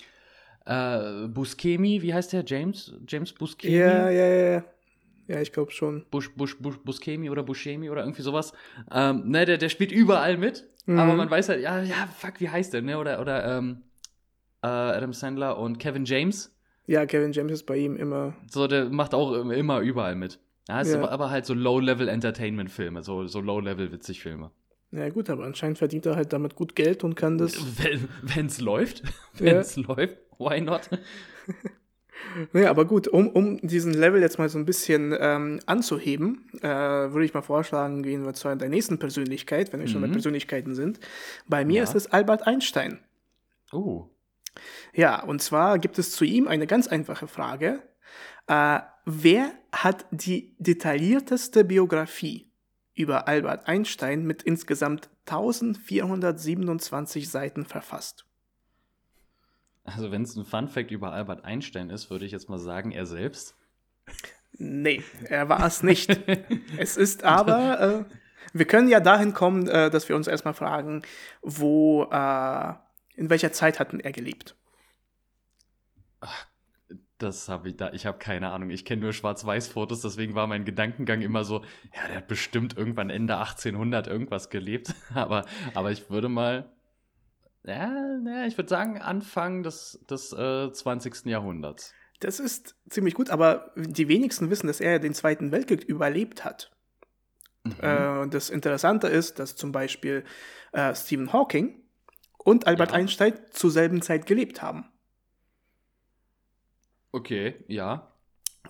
[0.66, 2.44] äh, Buscemi, wie heißt der?
[2.46, 2.94] James?
[3.08, 3.74] James Buscemi?
[3.74, 4.64] Ja, ja, ja.
[5.28, 6.04] Ja, ich glaube schon.
[6.10, 8.52] Bush, Bush, Bush, Buscemi oder Buscemi oder irgendwie sowas.
[8.90, 10.98] Ähm, ne, der, der spielt überall mit, mhm.
[10.98, 12.98] aber man weiß halt, ja, ja, fuck, wie heißt der, ne?
[12.98, 13.82] Oder, oder ähm,
[14.62, 16.54] äh, Adam Sandler und Kevin James.
[16.86, 18.34] Ja, Kevin James ist bei ihm immer.
[18.48, 20.38] So, der macht auch immer überall mit.
[20.68, 20.98] Ja, ist ja.
[20.98, 24.50] Aber, aber, halt so Low-Level-Entertainment-Filme, so, so Low-Level-Witzig-Filme.
[24.92, 27.56] Ja gut, aber anscheinend verdient er halt damit gut Geld und kann das.
[28.22, 29.02] Wenn es läuft,
[29.34, 29.82] wenn es ja.
[29.82, 30.88] läuft, why not?
[32.52, 36.68] Naja, aber gut, um, um diesen Level jetzt mal so ein bisschen ähm, anzuheben, äh,
[36.68, 39.92] würde ich mal vorschlagen, gehen wir zu der nächsten Persönlichkeit, wenn wir mhm.
[39.92, 40.12] schon bei mhm.
[40.12, 41.00] Persönlichkeiten sind.
[41.46, 41.82] Bei mir ja.
[41.82, 43.00] ist es Albert Einstein.
[43.72, 44.06] Oh.
[44.94, 47.82] Ja, und zwar gibt es zu ihm eine ganz einfache Frage.
[48.46, 52.50] Äh, wer hat die detaillierteste Biografie
[52.94, 58.25] über Albert Einstein mit insgesamt 1427 Seiten verfasst?
[59.86, 63.06] Also, wenn es ein Fun-Fact über Albert Einstein ist, würde ich jetzt mal sagen, er
[63.06, 63.56] selbst.
[64.58, 66.10] Nee, er war es nicht.
[66.78, 68.04] es ist aber, äh,
[68.52, 71.02] wir können ja dahin kommen, äh, dass wir uns erstmal fragen,
[71.42, 72.74] wo, äh,
[73.14, 74.56] in welcher Zeit hatten er gelebt?
[76.20, 76.46] Ach,
[77.18, 78.70] das habe ich da, ich habe keine Ahnung.
[78.70, 81.62] Ich kenne nur Schwarz-Weiß-Fotos, deswegen war mein Gedankengang immer so,
[81.94, 84.94] ja, der hat bestimmt irgendwann Ende 1800 irgendwas gelebt.
[85.14, 85.44] aber,
[85.74, 86.75] aber ich würde mal
[87.66, 91.26] ja, ja ich würde sagen, Anfang des, des äh, 20.
[91.26, 91.92] Jahrhunderts.
[92.20, 96.70] Das ist ziemlich gut, aber die wenigsten wissen, dass er den Zweiten Weltkrieg überlebt hat.
[97.64, 97.72] Mhm.
[97.80, 100.24] Äh, das Interessante ist, dass zum Beispiel
[100.72, 101.82] äh, Stephen Hawking
[102.38, 102.96] und Albert ja.
[102.96, 104.86] Einstein zur selben Zeit gelebt haben.
[107.12, 108.12] Okay, ja.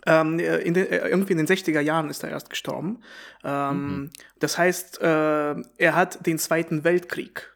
[0.07, 3.03] Ähm, in den, äh, irgendwie in den 60er Jahren ist er erst gestorben.
[3.45, 4.11] Ähm, mhm.
[4.39, 7.56] Das heißt, äh, er hat den Zweiten Weltkrieg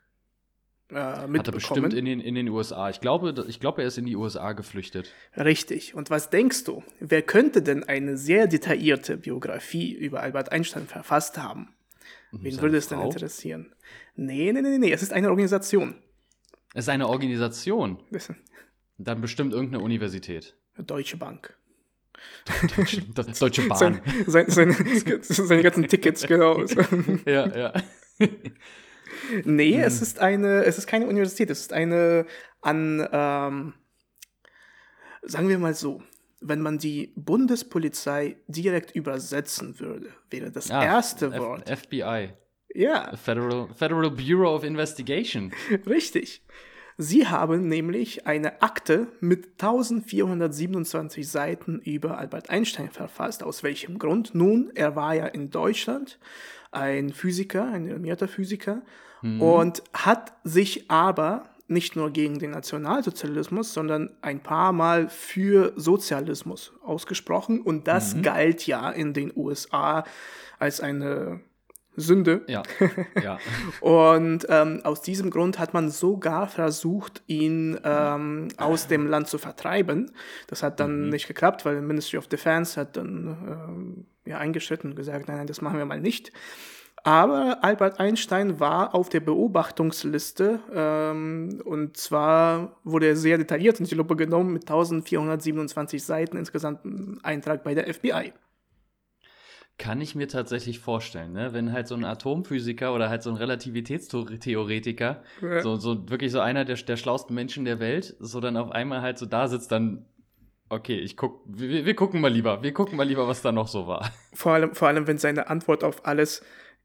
[0.90, 2.90] äh, Hat er bestimmt in den, in den USA.
[2.90, 5.12] Ich glaube, ich glaube, er ist in die USA geflüchtet.
[5.36, 5.94] Richtig.
[5.94, 6.82] Und was denkst du?
[7.00, 11.74] Wer könnte denn eine sehr detaillierte Biografie über Albert Einstein verfasst haben?
[12.32, 13.74] Wen würde es denn interessieren?
[14.14, 15.96] Nee, nee, nee, nee, es ist eine Organisation.
[16.74, 18.00] Es ist eine Organisation?
[18.10, 18.36] Wissen.
[18.98, 20.54] Dann bestimmt irgendeine Universität.
[20.76, 21.56] Deutsche Bank.
[22.76, 23.78] Deutsche, Deutsche Bahn.
[23.78, 24.74] Sein, sein, seine,
[25.22, 26.64] seine ganzen Tickets, genau.
[27.24, 27.72] ja, ja.
[29.44, 29.82] Nee, hm.
[29.82, 32.26] es ist eine, es ist keine Universität, es ist eine
[32.60, 33.74] an, ähm,
[35.22, 36.02] sagen wir mal so,
[36.40, 41.68] wenn man die Bundespolizei direkt übersetzen würde, wäre das ah, erste F Wort.
[41.68, 42.30] FBI.
[42.74, 43.14] Ja.
[43.16, 45.52] Federal, Federal Bureau of Investigation.
[45.86, 46.42] Richtig.
[46.96, 53.42] Sie haben nämlich eine Akte mit 1427 Seiten über Albert Einstein verfasst.
[53.42, 54.34] Aus welchem Grund?
[54.34, 56.18] Nun, er war ja in Deutschland
[56.70, 58.82] ein Physiker, ein renommierter Physiker
[59.22, 59.42] mhm.
[59.42, 66.72] und hat sich aber nicht nur gegen den Nationalsozialismus, sondern ein paar Mal für Sozialismus
[66.82, 67.60] ausgesprochen.
[67.60, 68.22] Und das mhm.
[68.22, 70.04] galt ja in den USA
[70.58, 71.40] als eine
[71.96, 72.42] Sünde.
[72.48, 72.62] Ja.
[73.22, 73.38] ja.
[73.80, 79.38] und ähm, aus diesem Grund hat man sogar versucht, ihn ähm, aus dem Land zu
[79.38, 80.10] vertreiben.
[80.48, 81.08] Das hat dann mhm.
[81.10, 85.46] nicht geklappt, weil Ministry of Defense hat dann ähm, ja, eingeschritten und gesagt, nein, nein,
[85.46, 86.32] das machen wir mal nicht.
[87.02, 93.86] Aber Albert Einstein war auf der Beobachtungsliste ähm, und zwar wurde er sehr detailliert in
[93.86, 98.34] die Lupe genommen mit 1427 Seiten insgesamt ein Eintrag bei der FBI.
[99.78, 101.54] Kann ich mir tatsächlich vorstellen, ne?
[101.54, 105.62] wenn halt so ein Atomphysiker oder halt so ein Relativitätstheoretiker, ja.
[105.62, 109.00] so, so wirklich so einer der, der schlauesten Menschen der Welt, so dann auf einmal
[109.00, 110.04] halt so da sitzt, dann
[110.70, 113.68] okay, ich guck, wir, wir, gucken mal lieber, wir gucken mal lieber, was da noch
[113.68, 114.10] so war.
[114.32, 116.42] Vor allem, vor allem, wenn seine Antwort auf alles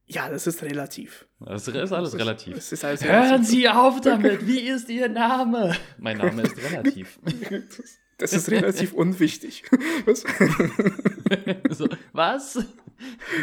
[0.08, 1.26] Ja, das ist relativ.
[1.40, 2.58] Das ist alles das relativ.
[2.58, 3.30] Ist, alles relativ.
[3.30, 4.46] Hören Sie auf damit!
[4.46, 5.76] Wie ist Ihr Name?
[5.98, 7.20] Mein Name ist relativ.
[8.18, 9.64] Das ist relativ unwichtig.
[10.06, 10.24] Was?
[11.70, 12.66] so, was?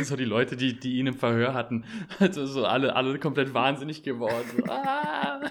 [0.02, 1.84] So die Leute, die, die ihn im Verhör hatten,
[2.18, 4.48] also so alle, alle komplett wahnsinnig geworden.
[4.56, 5.42] So, ah.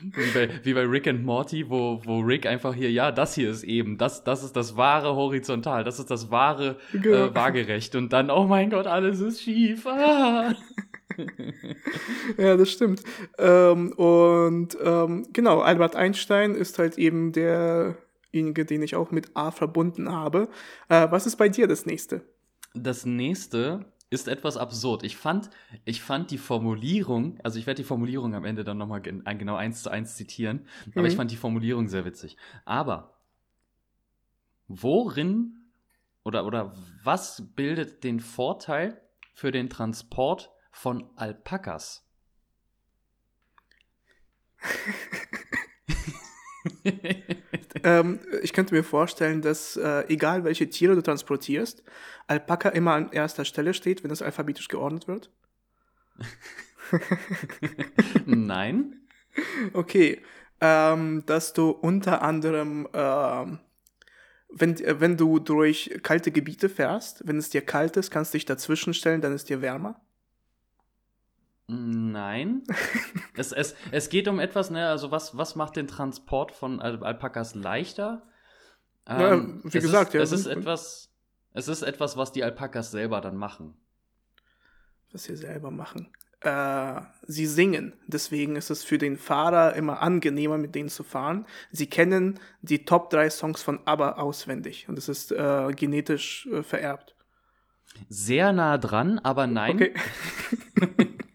[0.00, 3.50] Wie bei, wie bei Rick and Morty, wo, wo Rick einfach hier, ja, das hier
[3.50, 7.26] ist eben, das, das ist das wahre Horizontal, das ist das wahre genau.
[7.26, 7.94] äh, Waagerecht.
[7.94, 9.86] Und dann, oh mein Gott, alles ist schief.
[9.86, 10.54] Ah.
[12.38, 13.02] ja, das stimmt.
[13.38, 19.50] Ähm, und ähm, genau, Albert Einstein ist halt eben derjenige, den ich auch mit A
[19.50, 20.48] verbunden habe.
[20.88, 22.22] Äh, was ist bei dir das nächste?
[22.74, 25.02] Das nächste ist etwas absurd.
[25.02, 25.50] Ich fand,
[25.84, 29.82] ich fand die Formulierung, also ich werde die Formulierung am Ende dann nochmal genau eins
[29.82, 30.92] zu eins zitieren, mhm.
[30.96, 31.18] aber ich mhm.
[31.18, 32.36] fand die Formulierung sehr witzig.
[32.64, 33.18] Aber
[34.66, 35.54] worin
[36.24, 39.00] oder, oder was bildet den Vorteil
[39.34, 42.04] für den Transport von Alpakas?
[47.84, 51.82] ähm, ich könnte mir vorstellen, dass äh, egal welche Tiere du transportierst,
[52.26, 55.30] Alpaka immer an erster Stelle steht, wenn es alphabetisch geordnet wird?
[58.26, 58.96] Nein.
[59.72, 60.22] Okay.
[60.60, 63.60] Ähm, dass du unter anderem, ähm,
[64.48, 68.44] wenn, wenn du durch kalte Gebiete fährst, wenn es dir kalt ist, kannst du dich
[68.44, 70.00] dazwischen stellen, dann ist dir wärmer.
[71.70, 72.62] Nein.
[73.36, 77.04] es, es, es geht um etwas, ne, also was, was macht den Transport von Al
[77.04, 78.22] Alpakas leichter?
[79.06, 80.22] Ähm, ja, wie gesagt, ist, ja.
[80.22, 81.12] Es ist etwas,
[81.52, 83.76] es ist etwas, was die Alpakas selber dann machen.
[85.12, 86.10] Was sie selber machen.
[86.40, 87.94] Äh, sie singen.
[88.06, 91.46] Deswegen ist es für den Fahrer immer angenehmer, mit denen zu fahren.
[91.70, 96.62] Sie kennen die Top 3 Songs von ABBA auswendig und es ist äh, genetisch äh,
[96.62, 97.14] vererbt.
[98.08, 99.74] Sehr nah dran, aber nein.
[99.74, 99.94] Okay.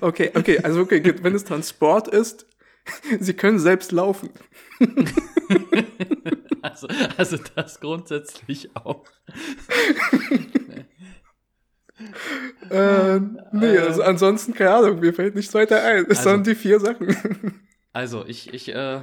[0.00, 2.46] okay, okay, also okay, wenn es Transport ist,
[3.20, 4.30] sie können selbst laufen.
[6.62, 9.04] also, also das grundsätzlich auch.
[12.70, 13.20] äh,
[13.52, 16.06] nee, also ansonsten, keine Ahnung, mir fällt nichts weiter ein.
[16.08, 17.66] Es also, sind die vier Sachen.
[17.92, 19.02] also, ich, ich, äh,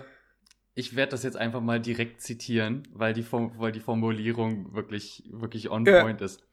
[0.75, 5.69] ich werde das jetzt einfach mal direkt zitieren, weil die, weil die Formulierung wirklich, wirklich
[5.69, 6.01] on ja.
[6.01, 6.43] point ist.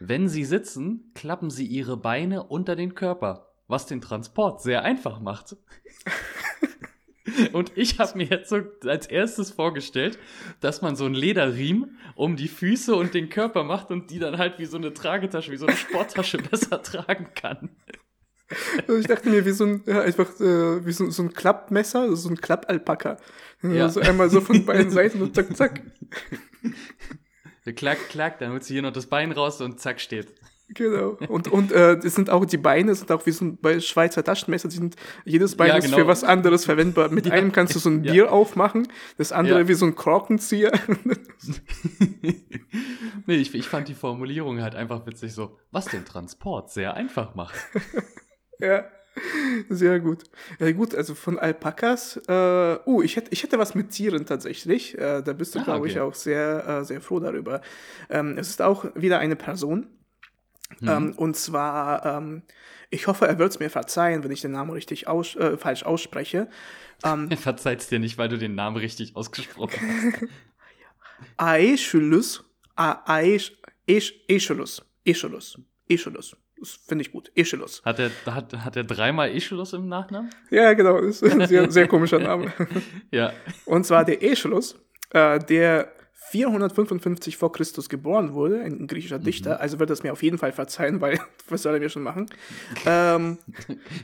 [0.00, 5.20] Wenn Sie sitzen, klappen Sie Ihre Beine unter den Körper, was den Transport sehr einfach
[5.20, 5.56] macht.
[7.52, 10.18] Und ich habe mir jetzt so als erstes vorgestellt,
[10.60, 14.38] dass man so einen Lederriemen um die Füße und den Körper macht und die dann
[14.38, 17.70] halt wie so eine Tragetasche, wie so eine Sporttasche besser tragen kann.
[18.88, 22.16] Also ich dachte mir, wie so ein, ja, einfach, äh, wie so, so ein Klappmesser,
[22.16, 23.18] so ein Klappalpaka.
[23.62, 23.88] Ja.
[23.88, 25.82] So einmal so von beiden Seiten und zack, zack.
[27.64, 30.34] Klack, klack, dann holst du hier noch das Bein raus und zack, steht.
[30.72, 31.18] Genau.
[31.28, 34.22] Und, und äh, das sind auch die Beine, sind auch wie so ein bei Schweizer
[34.22, 34.94] Taschenmesser, die sind,
[35.24, 35.98] jedes Bein ja, ist genau.
[35.98, 37.08] für was anderes verwendbar.
[37.10, 37.32] Mit ja.
[37.32, 38.28] einem kannst du so ein Bier ja.
[38.28, 38.86] aufmachen,
[39.18, 40.70] das andere wie so ein Korkenzieher.
[43.26, 47.34] nee, ich, ich fand die Formulierung halt einfach witzig so, was den Transport sehr einfach
[47.34, 47.56] macht.
[48.60, 48.84] ja.
[49.68, 50.24] Sehr gut.
[50.58, 52.16] Ja, gut, also von Alpakas.
[52.28, 54.96] Äh, oh, ich hätte, ich hätte was mit Tieren tatsächlich.
[54.98, 55.90] Äh, da bist du, ah, glaube okay.
[55.90, 57.60] ich, auch sehr, äh, sehr froh darüber.
[58.08, 59.86] Ähm, es ist auch wieder eine Person.
[60.80, 60.88] Mhm.
[60.88, 62.42] Ähm, und zwar, ähm,
[62.90, 65.82] ich hoffe, er wird es mir verzeihen, wenn ich den Namen richtig aus, äh, falsch
[65.82, 66.48] ausspreche.
[67.04, 70.22] Ähm, er verzeiht es dir nicht, weil du den Namen richtig ausgesprochen hast.
[71.36, 72.44] Aeschylus.
[72.76, 74.82] Aeschylus.
[75.06, 75.58] Aeschylus.
[75.88, 76.36] Aeschylus.
[76.60, 77.32] Das finde ich gut.
[77.36, 77.82] Aeschylus.
[77.84, 80.30] Hat er, hat, hat er dreimal Aeschylus im Nachnamen?
[80.50, 81.00] Ja, genau.
[81.00, 82.52] Das ist ein sehr, sehr komischer Name.
[83.10, 83.32] ja.
[83.64, 84.78] Und zwar der Aeschylus,
[85.10, 85.90] äh, der
[86.30, 89.24] 455 vor Christus geboren wurde, ein griechischer mhm.
[89.24, 89.60] Dichter, mhm.
[89.62, 91.18] also wird das mir auf jeden Fall verzeihen, weil
[91.48, 92.26] was soll er mir schon machen?
[92.86, 93.38] ähm,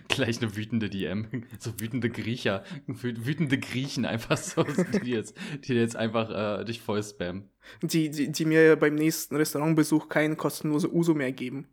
[0.09, 4.64] Gleich eine wütende DM, so wütende Griecher, wütende Griechen einfach so,
[5.05, 7.51] die jetzt, die jetzt einfach äh, dich voll spammen.
[7.83, 11.69] Die, die, die mir beim nächsten Restaurantbesuch kein kostenlose Uso mehr geben.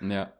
[0.00, 0.32] Ja.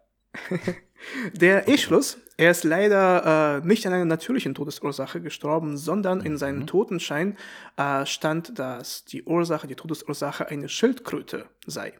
[1.34, 6.60] Der Eschluss, er ist leider äh, nicht an einer natürlichen Todesursache gestorben, sondern in seinem
[6.60, 6.66] mhm.
[6.66, 7.36] Totenschein
[7.76, 11.94] äh, stand, dass die Ursache, die Todesursache eine Schildkröte sei.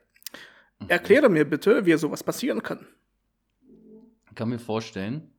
[0.81, 0.89] Mhm.
[0.89, 2.87] Erkläre mir bitte, wie sowas passieren kann.
[4.29, 5.31] Ich kann mir vorstellen,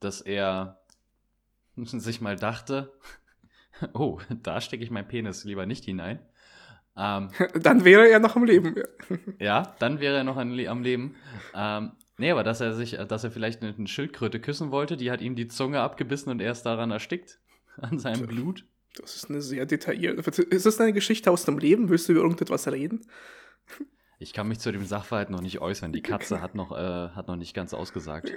[0.00, 0.80] dass er
[1.76, 2.92] sich mal dachte,
[3.94, 6.20] oh, da stecke ich meinen Penis lieber nicht hinein.
[6.96, 7.28] Ähm,
[7.60, 8.74] dann wäre er noch am Leben.
[9.38, 11.14] ja, dann wäre er noch am Leben.
[11.54, 15.20] Ähm, nee, aber dass er sich, dass er vielleicht eine Schildkröte küssen wollte, die hat
[15.20, 17.38] ihm die Zunge abgebissen und er ist daran erstickt.
[17.80, 18.64] An seinem Blut.
[18.98, 20.42] Das ist eine sehr detaillierte.
[20.42, 21.90] Ist das eine Geschichte aus dem Leben?
[21.90, 23.06] Willst du über irgendetwas reden?
[24.18, 25.92] Ich kann mich zu dem Sachverhalt noch nicht äußern.
[25.92, 28.32] Die Katze hat noch, äh, hat noch nicht ganz ausgesagt.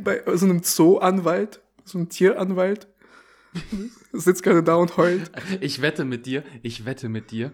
[0.00, 2.88] Bei so einem Zooanwalt, so einem Tieranwalt,
[4.12, 5.30] sitzt gerade da und heult.
[5.60, 7.52] Ich wette mit dir, ich wette mit dir,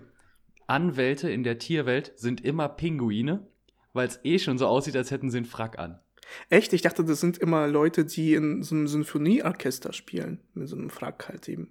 [0.67, 3.47] Anwälte in der Tierwelt sind immer Pinguine,
[3.93, 6.01] weil es eh schon so aussieht, als hätten sie einen Frack an.
[6.49, 6.73] Echt?
[6.73, 10.91] Ich dachte, das sind immer Leute, die in so einem Sinfonieorchester spielen, mit so einem
[10.91, 11.71] Frack halt eben.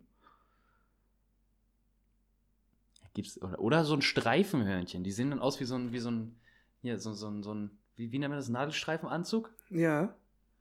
[3.13, 5.03] Gibt's, oder, oder so ein Streifenhörnchen.
[5.03, 6.35] Die sehen dann aus wie so ein, wie so ein,
[6.81, 9.53] hier, so, so, so ein, wie, wie nennt man das, Nadelstreifenanzug?
[9.69, 10.15] Ja.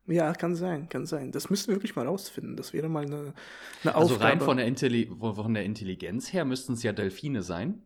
[0.07, 1.33] Ja, kann sein, kann sein.
[1.33, 2.57] Das müssten wir wirklich mal rausfinden.
[2.57, 3.33] Das wäre mal eine,
[3.83, 4.15] eine also Aufgabe.
[4.15, 7.83] Also rein von der, Intelli von der Intelligenz her müssten es ja Delfine sein.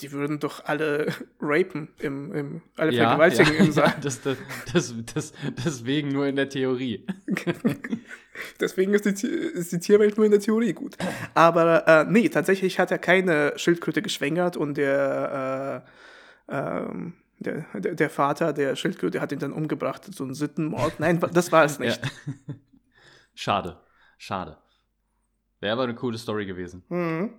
[0.00, 1.06] Die würden doch alle
[1.40, 3.94] rapen, im, im, alle ja, vergewaltigen ja, im Saal.
[4.00, 4.38] Das, das,
[4.72, 5.32] das, das,
[5.64, 7.06] deswegen nur in der Theorie.
[8.60, 10.96] deswegen ist die, ist die, Tierwelt nur in der Theorie gut.
[11.34, 15.84] Aber äh, nee, tatsächlich hat er keine Schildkröte geschwängert und der,
[16.48, 20.04] äh, äh, der, der, der, Vater der Schildkröte hat ihn dann umgebracht.
[20.12, 21.00] So ein Sittenmord.
[21.00, 22.00] Nein, das war es nicht.
[22.02, 22.54] Ja.
[23.34, 23.78] Schade,
[24.18, 24.58] schade.
[25.60, 26.82] Wäre aber eine coole Story gewesen.
[26.88, 27.32] Mhm.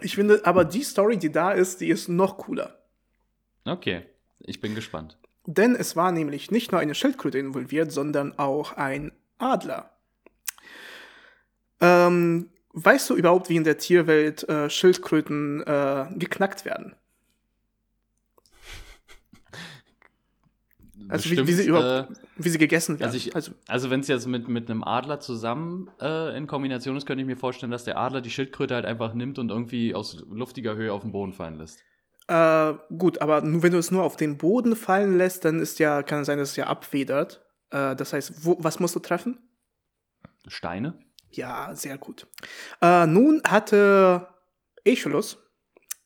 [0.00, 2.82] Ich finde aber die Story, die da ist, die ist noch cooler.
[3.64, 4.04] Okay,
[4.40, 5.18] ich bin gespannt.
[5.46, 9.90] Denn es war nämlich nicht nur eine Schildkröte involviert, sondern auch ein Adler.
[11.80, 16.94] Ähm, weißt du überhaupt, wie in der Tierwelt äh, Schildkröten äh, geknackt werden?
[21.08, 23.12] Also wie, wie, sie überhaupt, äh, wie sie gegessen werden.
[23.12, 26.96] Also, ich, also, also wenn es jetzt mit, mit einem Adler zusammen äh, in Kombination
[26.96, 29.94] ist, könnte ich mir vorstellen, dass der Adler die Schildkröte halt einfach nimmt und irgendwie
[29.94, 31.80] aus luftiger Höhe auf den Boden fallen lässt.
[32.28, 35.78] Äh, gut, aber nur, wenn du es nur auf den Boden fallen lässt, dann ist
[35.78, 37.44] ja, kann es sein, dass es ja abfedert.
[37.70, 39.38] Äh, das heißt, wo, was musst du treffen?
[40.46, 40.98] Steine.
[41.30, 42.26] Ja, sehr gut.
[42.80, 44.28] Äh, nun hatte
[44.86, 45.38] Aeschylus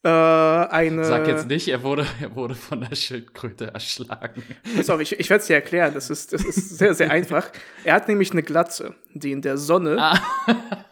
[0.07, 1.05] äh, eine.
[1.05, 4.43] Sag jetzt nicht, er wurde, er wurde von der Schildkröte erschlagen.
[4.77, 5.93] Pass auf, ich, ich werde es dir erklären.
[5.95, 7.51] Das ist, das ist sehr, sehr einfach.
[7.85, 10.19] Er hat nämlich eine Glatze, die in der Sonne ah.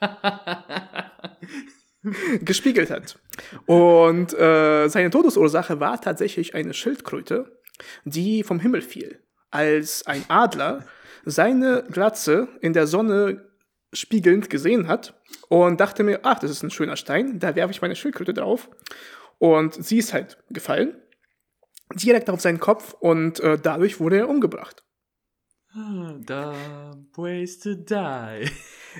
[2.41, 3.19] gespiegelt hat.
[3.67, 7.61] Und äh, seine Todesursache war tatsächlich eine Schildkröte,
[8.05, 9.21] die vom Himmel fiel.
[9.51, 10.85] Als ein Adler
[11.25, 13.45] seine Glatze in der Sonne
[13.95, 17.83] spiegelnd gesehen hat und dachte mir, ach, das ist ein schöner Stein, da werfe ich
[17.83, 18.69] meine Schildkröte drauf.
[19.39, 20.97] Und sie ist halt gefallen,
[21.95, 24.85] direkt auf seinen Kopf und äh, dadurch wurde er umgebracht.
[25.75, 26.53] The
[27.17, 28.49] ways to die.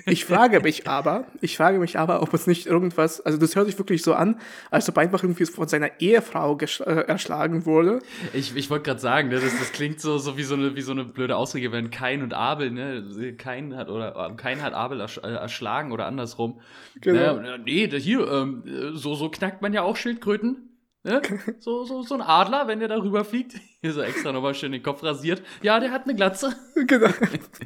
[0.05, 3.67] Ich frage mich aber, ich frage mich aber, ob es nicht irgendwas, also das hört
[3.67, 4.39] sich wirklich so an,
[4.71, 7.99] als ob einfach irgendwie von seiner Ehefrau äh, erschlagen wurde.
[8.33, 10.81] Ich, ich wollte gerade sagen, ne, das, das klingt so, so wie so eine, wie
[10.81, 14.99] so eine blöde Ausrede, wenn Kain und Abel, ne, Kain hat oder Kain hat Abel
[14.99, 16.59] ersch äh, erschlagen oder andersrum.
[17.01, 17.35] Genau.
[17.35, 20.74] Ne, nee, hier, ähm, so, so knackt man ja auch Schildkröten.
[21.05, 21.21] Ne?
[21.59, 23.53] So, so, so ein Adler, wenn der darüber fliegt.
[23.81, 25.43] Hier so extra nochmal schön den Kopf rasiert.
[25.61, 26.55] Ja, der hat eine Glatze.
[26.87, 27.09] Genau,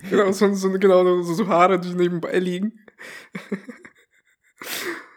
[0.10, 2.80] genau, so, so, genau so, so Haare, die nebenbei liegen.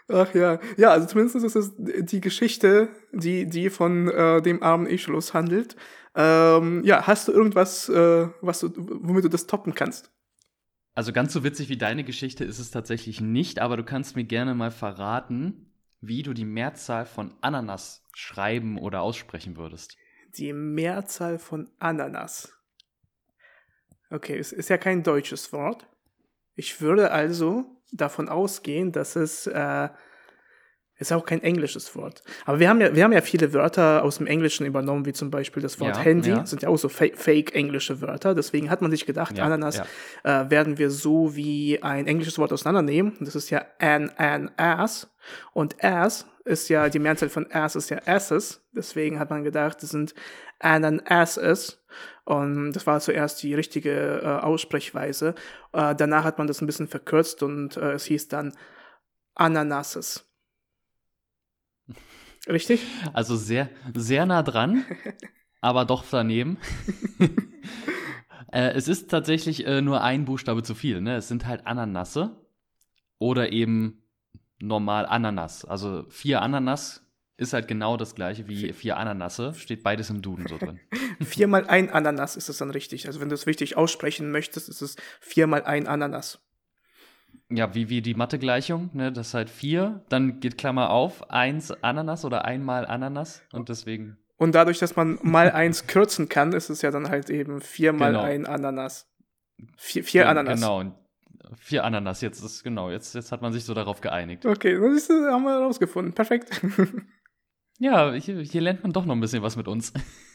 [0.09, 0.61] Ach ja.
[0.77, 5.77] Ja, also zumindest ist es die Geschichte, die, die von äh, dem armen Ischlos handelt.
[6.15, 10.13] Ähm, ja, hast du irgendwas, äh, was du, womit du das toppen kannst?
[10.95, 14.25] Also ganz so witzig wie deine Geschichte ist es tatsächlich nicht, aber du kannst mir
[14.25, 15.72] gerne mal verraten,
[16.03, 19.97] wie du die Mehrzahl von Ananas schreiben oder aussprechen würdest.
[20.37, 22.53] Die Mehrzahl von Ananas.
[24.11, 25.89] Okay, es ist ja kein deutsches Wort.
[26.55, 29.89] Ich würde also davon ausgehen, dass es äh,
[31.03, 32.23] ist auch kein englisches Wort.
[32.45, 35.31] Aber wir haben ja, wir haben ja viele Wörter aus dem Englischen übernommen, wie zum
[35.31, 36.31] Beispiel das Wort ja, Handy.
[36.31, 36.41] Ja.
[36.41, 38.35] Das sind ja auch so fake englische Wörter.
[38.35, 39.81] Deswegen hat man sich gedacht, ja, Ananas
[40.25, 43.17] äh, werden wir so wie ein englisches Wort auseinandernehmen.
[43.21, 45.11] Das ist ja an, an, ass.
[45.53, 48.63] Und ass ist ja, die Mehrzahl von ass ist ja asses.
[48.73, 50.15] Deswegen hat man gedacht, das sind
[50.59, 51.85] ananasses.
[52.25, 55.35] Und das war zuerst die richtige äh, Aussprechweise.
[55.73, 58.53] Äh, danach hat man das ein bisschen verkürzt und äh, es hieß dann
[59.35, 60.32] Ananasses.
[62.49, 62.83] Richtig?
[63.13, 64.85] Also sehr, sehr nah dran,
[65.61, 66.59] aber doch daneben.
[68.53, 71.01] äh, es ist tatsächlich äh, nur ein Buchstabe zu viel.
[71.01, 71.17] Ne?
[71.17, 72.37] Es sind halt Ananasse
[73.19, 74.03] oder eben
[74.59, 75.65] normal Ananas.
[75.65, 79.55] Also vier Ananas ist halt genau das gleiche wie vier Ananasse.
[79.55, 80.81] Steht beides im Duden so drin.
[81.21, 83.07] viermal ein Ananas ist es dann richtig.
[83.07, 86.41] Also wenn du es richtig aussprechen möchtest, ist es viermal ein Ananas
[87.57, 89.13] ja, wie, wie die Mathe-Gleichung, ne?
[89.13, 94.19] Das ist halt vier, dann geht Klammer auf, eins Ananas oder einmal Ananas und deswegen.
[94.37, 98.13] Und dadurch, dass man mal eins kürzen kann, ist es ja dann halt eben viermal
[98.13, 98.25] genau.
[98.25, 99.09] ein Ananas.
[99.77, 100.61] Vier, vier ja, Ananas.
[100.61, 100.99] Genau.
[101.57, 102.21] vier Ananas.
[102.23, 104.45] Jetzt ist, genau, jetzt, jetzt hat man sich so darauf geeinigt.
[104.45, 106.13] Okay, das haben wir rausgefunden.
[106.13, 106.61] Perfekt.
[107.79, 109.93] ja, hier, hier lernt man doch noch ein bisschen was mit uns.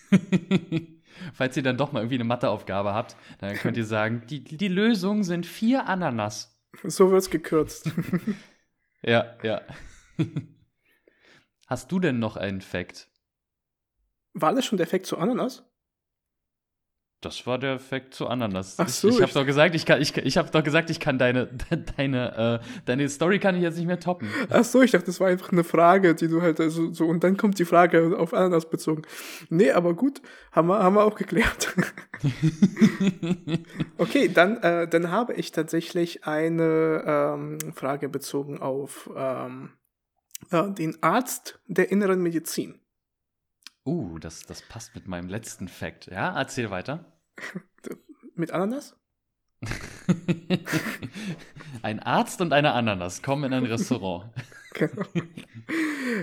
[1.33, 4.67] Falls ihr dann doch mal irgendwie eine Matheaufgabe habt, dann könnt ihr sagen, die, die
[4.67, 6.56] Lösung sind vier Ananas.
[6.83, 7.91] So wird's gekürzt.
[9.01, 9.61] ja, ja.
[11.67, 13.09] Hast du denn noch einen Fact?
[14.33, 15.65] War das schon der Fact zu Ananas?
[17.27, 18.75] Das war der Effekt zu Ananas.
[18.77, 21.01] Ach so, ich, ich habe doch gesagt, ich kann, ich, ich habe doch gesagt, ich
[21.01, 21.49] kann deine,
[21.97, 24.29] deine, äh, deine Story kann ich jetzt nicht mehr toppen.
[24.49, 27.25] Ach so, ich dachte, das war einfach eine Frage, die du halt also so und
[27.25, 29.01] dann kommt die Frage auf Ananas bezogen.
[29.49, 30.21] Nee, aber gut,
[30.53, 31.75] haben wir, haben wir auch geklärt.
[33.97, 39.71] okay, dann, äh, dann habe ich tatsächlich eine ähm, Frage bezogen auf ähm,
[40.51, 42.79] äh, den Arzt der inneren Medizin.
[43.87, 46.07] Uh, das, das passt mit meinem letzten Fact.
[46.07, 47.16] Ja, erzähl weiter.
[48.35, 48.95] Mit Ananas?
[51.81, 54.31] ein Arzt und eine Ananas kommen in ein Restaurant.
[54.73, 55.03] genau.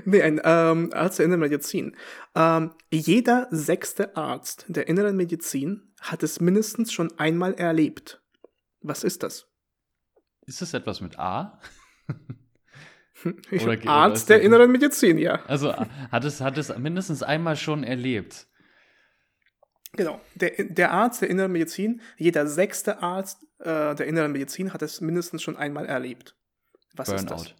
[0.04, 1.96] Nee, ein ähm, Arzt der inneren Medizin.
[2.34, 8.22] Ähm, jeder sechste Arzt der inneren Medizin hat es mindestens schon einmal erlebt.
[8.80, 9.48] Was ist das?
[10.46, 11.58] Ist das etwas mit A?
[13.50, 15.42] Oder, Arzt der inneren Medizin, ja.
[15.46, 18.46] Also hat es, hat es mindestens einmal schon erlebt.
[19.96, 20.20] Genau.
[20.34, 25.00] Der, der Arzt der inneren Medizin, jeder sechste Arzt äh, der inneren Medizin hat es
[25.00, 26.36] mindestens schon einmal erlebt.
[26.94, 27.34] Was Burnout.
[27.34, 27.54] ist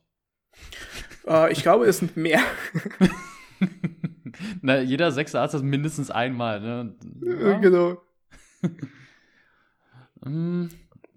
[1.27, 1.47] das?
[1.49, 2.41] Äh, ich glaube, es sind mehr.
[4.63, 6.95] Na, jeder sechste Arzt hat es mindestens einmal, ne?
[7.23, 7.59] Ja.
[7.59, 8.03] Genau.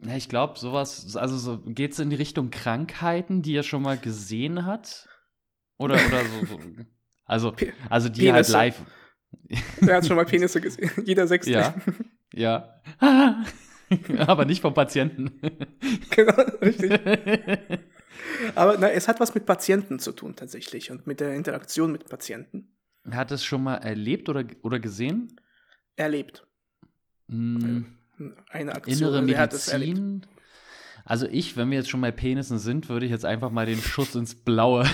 [0.05, 3.81] ja, ich glaube, sowas, also so, geht es in die Richtung Krankheiten, die er schon
[3.81, 5.09] mal gesehen hat?
[5.77, 6.59] Oder, oder so, so
[7.25, 7.55] also,
[7.89, 8.57] also die Penisse.
[8.57, 8.85] halt live.
[9.81, 10.91] Er hat schon mal Penisse gesehen.
[11.05, 11.51] Jeder Sechste.
[11.51, 11.75] Ja.
[12.33, 12.81] Ja.
[14.27, 15.31] Aber nicht vom Patienten.
[16.09, 16.99] genau, richtig.
[18.55, 22.09] Aber na, es hat was mit Patienten zu tun tatsächlich und mit der Interaktion mit
[22.09, 22.75] Patienten.
[23.09, 25.39] Hat es schon mal erlebt oder, oder gesehen?
[25.95, 26.45] Erlebt.
[27.27, 27.83] Mm
[28.49, 28.97] eine Aktion.
[28.97, 30.25] Innere Medizin.
[31.05, 33.79] Also ich, wenn wir jetzt schon bei Penissen sind, würde ich jetzt einfach mal den
[33.79, 34.85] Schuss ins Blaue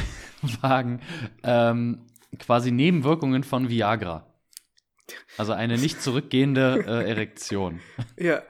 [0.61, 1.01] wagen.
[1.43, 2.01] Ähm,
[2.39, 4.27] quasi Nebenwirkungen von Viagra.
[5.37, 7.79] Also eine nicht zurückgehende äh, Erektion.
[8.17, 8.41] Ja.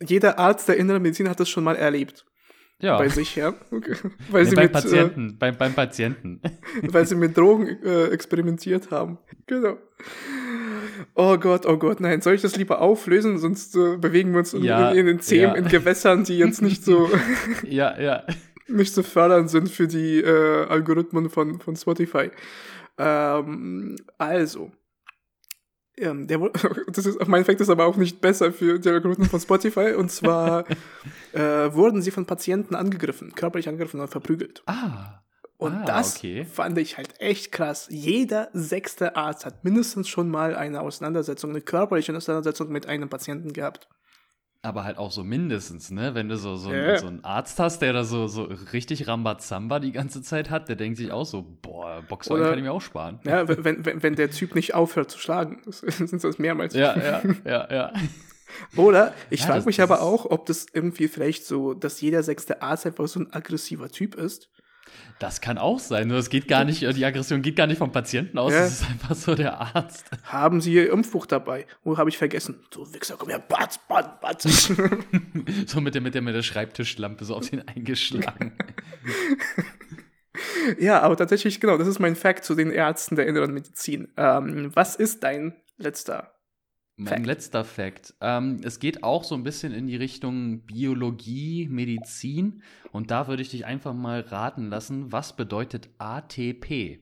[0.00, 2.24] Jeder Arzt der inneren Medizin hat das schon mal erlebt.
[2.80, 2.96] Ja.
[2.96, 3.54] Bei sich, ja.
[3.72, 3.96] Okay.
[4.30, 6.40] Weil nee, sie beim mit, Patienten, äh, beim, beim Patienten.
[6.82, 9.18] Weil sie mit Drogen äh, experimentiert haben.
[9.46, 9.78] Genau.
[11.14, 14.52] Oh Gott, oh Gott, nein, soll ich das lieber auflösen, sonst äh, bewegen wir uns
[14.52, 15.54] ja, in, in, den Themen, ja.
[15.54, 17.10] in Gewässern, die jetzt nicht so
[17.64, 18.24] ja, ja.
[18.68, 22.30] nicht so fördernd sind für die äh, Algorithmen von, von Spotify.
[22.98, 24.72] Ähm, also,
[26.00, 26.38] ähm, der,
[26.88, 29.94] das ist, mein Effekt ist aber auch nicht besser für die Algorithmen von Spotify.
[29.94, 30.64] Und zwar
[31.32, 34.62] äh, wurden sie von Patienten angegriffen, körperlich angegriffen und verprügelt.
[34.66, 35.22] Ah.
[35.56, 36.44] Und ah, das okay.
[36.44, 37.88] fand ich halt echt krass.
[37.90, 43.52] Jeder sechste Arzt hat mindestens schon mal eine Auseinandersetzung, eine körperliche Auseinandersetzung mit einem Patienten
[43.52, 43.88] gehabt.
[44.60, 46.16] Aber halt auch so mindestens, ne?
[46.16, 46.98] Wenn du so, so, ja.
[46.98, 48.42] so einen Arzt hast, der da so, so
[48.72, 52.64] richtig Rambazamba die ganze Zeit hat, der denkt sich auch so, boah, Boxer kann ich
[52.64, 53.20] mir auch sparen.
[53.24, 56.74] Ja, wenn, wenn, wenn der Typ nicht aufhört zu schlagen, sind das mehrmals.
[56.74, 57.92] Ja, ja, ja, ja.
[58.76, 62.60] Oder ich ja, frage mich aber auch, ob das irgendwie vielleicht so, dass jeder sechste
[62.60, 64.50] Arzt einfach so ein aggressiver Typ ist
[65.18, 66.08] das kann auch sein.
[66.08, 68.64] Nur es geht gar nicht, die Aggression geht gar nicht vom Patienten aus, ja.
[68.64, 70.10] es ist einfach so der Arzt.
[70.24, 71.66] Haben Sie Ihr Impfbuch dabei?
[71.82, 72.60] Wo oh, habe ich vergessen?
[72.72, 74.72] So, Wichser, komm her, batz, batz, batz.
[75.66, 78.56] so mit der, mit der, mit der Schreibtischlampe so auf den eingeschlagen.
[80.78, 84.08] ja, aber tatsächlich, genau, das ist mein Fact zu den Ärzten der inneren Medizin.
[84.16, 86.37] Ähm, was ist dein letzter
[86.98, 87.26] mein Fact.
[87.26, 88.14] letzter Fakt.
[88.20, 92.62] Ähm, es geht auch so ein bisschen in die Richtung Biologie, Medizin.
[92.90, 97.00] Und da würde ich dich einfach mal raten lassen, was bedeutet ATP?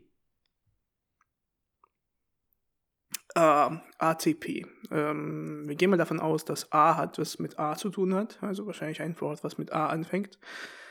[3.34, 4.66] Uh, ATP.
[4.90, 8.42] Ähm, wir gehen mal davon aus, dass A hat, was mit A zu tun hat.
[8.42, 10.38] Also wahrscheinlich ein Wort, was mit A anfängt.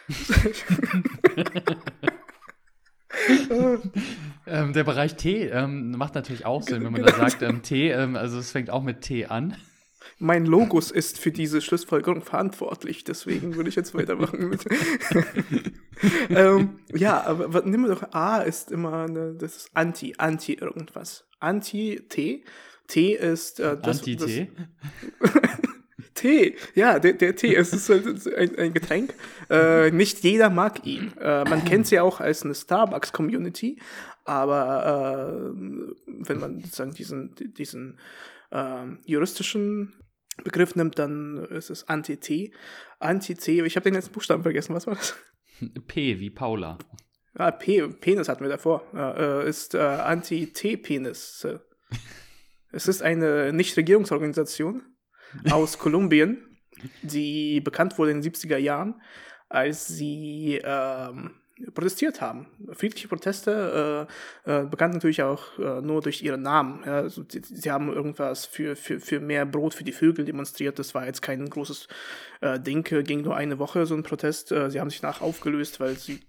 [4.48, 7.90] ähm, der Bereich T ähm, macht natürlich auch Sinn, wenn man da sagt, ähm, T,
[7.90, 9.56] ähm, also es fängt auch mit T an.
[10.18, 14.58] Mein Logos ist für diese Schlussfolgerung verantwortlich, deswegen würde ich jetzt weitermachen.
[16.30, 21.26] ähm, ja, aber nimm wir doch A ist immer, eine, das ist Anti, Anti irgendwas.
[21.40, 22.46] Anti-T.
[22.88, 24.00] T ist äh, das.
[24.00, 24.52] Anti-T?
[26.16, 29.14] Tee, ja, der, der Tee, es ist halt ein, ein Getränk.
[29.50, 31.12] Äh, nicht jeder mag ihn.
[31.20, 33.82] Äh, man kennt sie auch als eine Starbucks-Community,
[34.24, 35.58] aber äh,
[36.08, 38.00] wenn man sozusagen diesen, diesen
[38.52, 39.94] äh, juristischen
[40.44, 42.54] Begriff nimmt, dann ist es Anti-T.
[43.00, 45.16] Anti-T, ich habe den letzten Buchstaben vergessen, was war das?
[45.88, 46.78] P wie Paula.
[47.34, 48.84] Ah, P, Penis hatten wir davor.
[48.94, 51.46] Äh, ist äh, Anti-T-Penis.
[52.72, 54.82] es ist eine Nichtregierungsorganisation
[55.50, 56.38] aus Kolumbien,
[57.02, 59.02] die bekannt wurde in den 70er Jahren,
[59.50, 61.32] als sie ähm,
[61.74, 62.48] protestiert haben.
[62.74, 64.08] Friedliche Proteste,
[64.46, 66.84] äh, äh, bekannt natürlich auch äh, nur durch ihren Namen.
[66.86, 70.80] Ja, also sie, sie, haben irgendwas für, für, für mehr Brot für die Vögel demonstriert.
[70.80, 71.88] Das war jetzt kein großes
[72.42, 74.52] äh, Ding, ging nur eine Woche so ein Protest.
[74.52, 76.20] Äh, sie haben sich nach aufgelöst, weil sie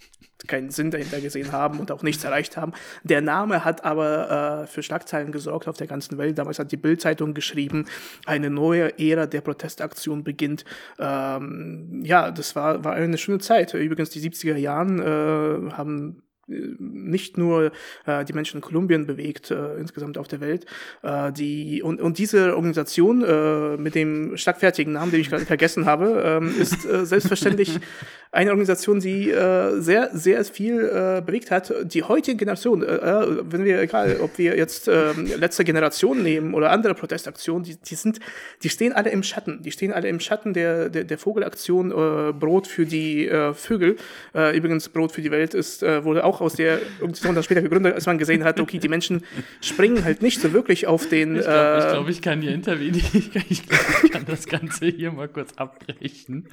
[0.46, 2.72] keinen Sinn dahinter gesehen haben und auch nichts erreicht haben.
[3.02, 6.38] Der Name hat aber äh, für Schlagzeilen gesorgt auf der ganzen Welt.
[6.38, 7.86] Damals hat die Bild-Zeitung geschrieben,
[8.26, 10.64] eine neue Ära der Protestaktion beginnt.
[10.98, 13.74] Ähm, ja, das war, war eine schöne Zeit.
[13.74, 17.72] Übrigens, die 70er Jahren äh, haben nicht nur
[18.06, 20.66] äh, die Menschen in Kolumbien bewegt, äh, insgesamt auf der Welt.
[21.02, 25.86] Äh, die, und, und diese Organisation äh, mit dem schlagfertigen Namen, den ich gerade vergessen
[25.86, 27.78] habe, ähm, ist äh, selbstverständlich
[28.32, 31.72] eine Organisation, die äh, sehr, sehr viel äh, bewegt hat.
[31.84, 36.54] Die heutige Generation, äh, äh wenn wir, egal, ob wir jetzt äh, letzte Generation nehmen
[36.54, 38.20] oder andere Protestaktionen, die, die sind,
[38.62, 39.62] die stehen alle im Schatten.
[39.62, 43.96] Die stehen alle im Schatten der, der, der Vogelaktion äh, Brot für die äh, Vögel.
[44.34, 47.62] Äh, übrigens, Brot für die Welt ist, äh, wurde auch aus der Organisation dann später
[47.62, 49.22] gegründet, als man gesehen hat, okay, die Menschen
[49.60, 51.36] springen halt nicht so wirklich auf den.
[51.36, 53.02] Ich glaube, ich, glaub, ich, kann die interviewen.
[53.16, 56.48] Ich kann, ich, glaub, ich kann das Ganze hier mal kurz abbrechen.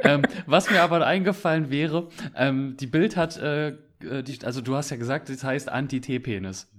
[0.00, 4.74] ähm, was mir aber eingefallen wäre, ähm, die Bild hat, äh, äh die, also du
[4.74, 6.70] hast ja gesagt, das heißt Anti-T-Penis.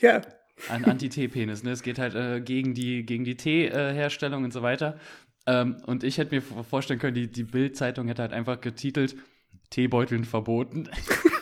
[0.00, 0.20] Ja.
[0.68, 1.70] Ein Anti-T-Penis, ne?
[1.70, 4.98] Es geht halt äh, gegen die, gegen die Tee-Herstellung und so weiter.
[5.46, 9.16] Ähm, und ich hätte mir vorstellen können, die, die Bild-Zeitung hätte halt einfach getitelt,
[9.70, 10.88] Teebeuteln verboten.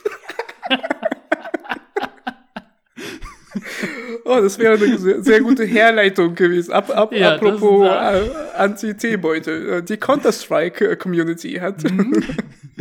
[4.28, 6.72] Oh, das wäre eine sehr, sehr, gute Herleitung gewesen.
[6.72, 9.70] Ab, ab, ja, apropos äh, Anti-T-Beutel.
[9.70, 11.82] Äh, die Counter-Strike-Community hat.
[11.90, 12.22] Mhm.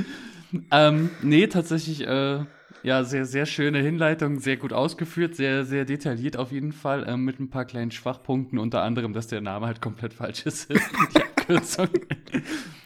[0.72, 2.40] ähm, nee, tatsächlich, äh,
[2.84, 7.16] ja, sehr, sehr schöne Hinleitung, sehr gut ausgeführt, sehr, sehr detailliert auf jeden Fall, äh,
[7.16, 10.70] mit ein paar kleinen Schwachpunkten, unter anderem, dass der Name halt komplett falsch ist.
[11.16, 11.88] die Abkürzung.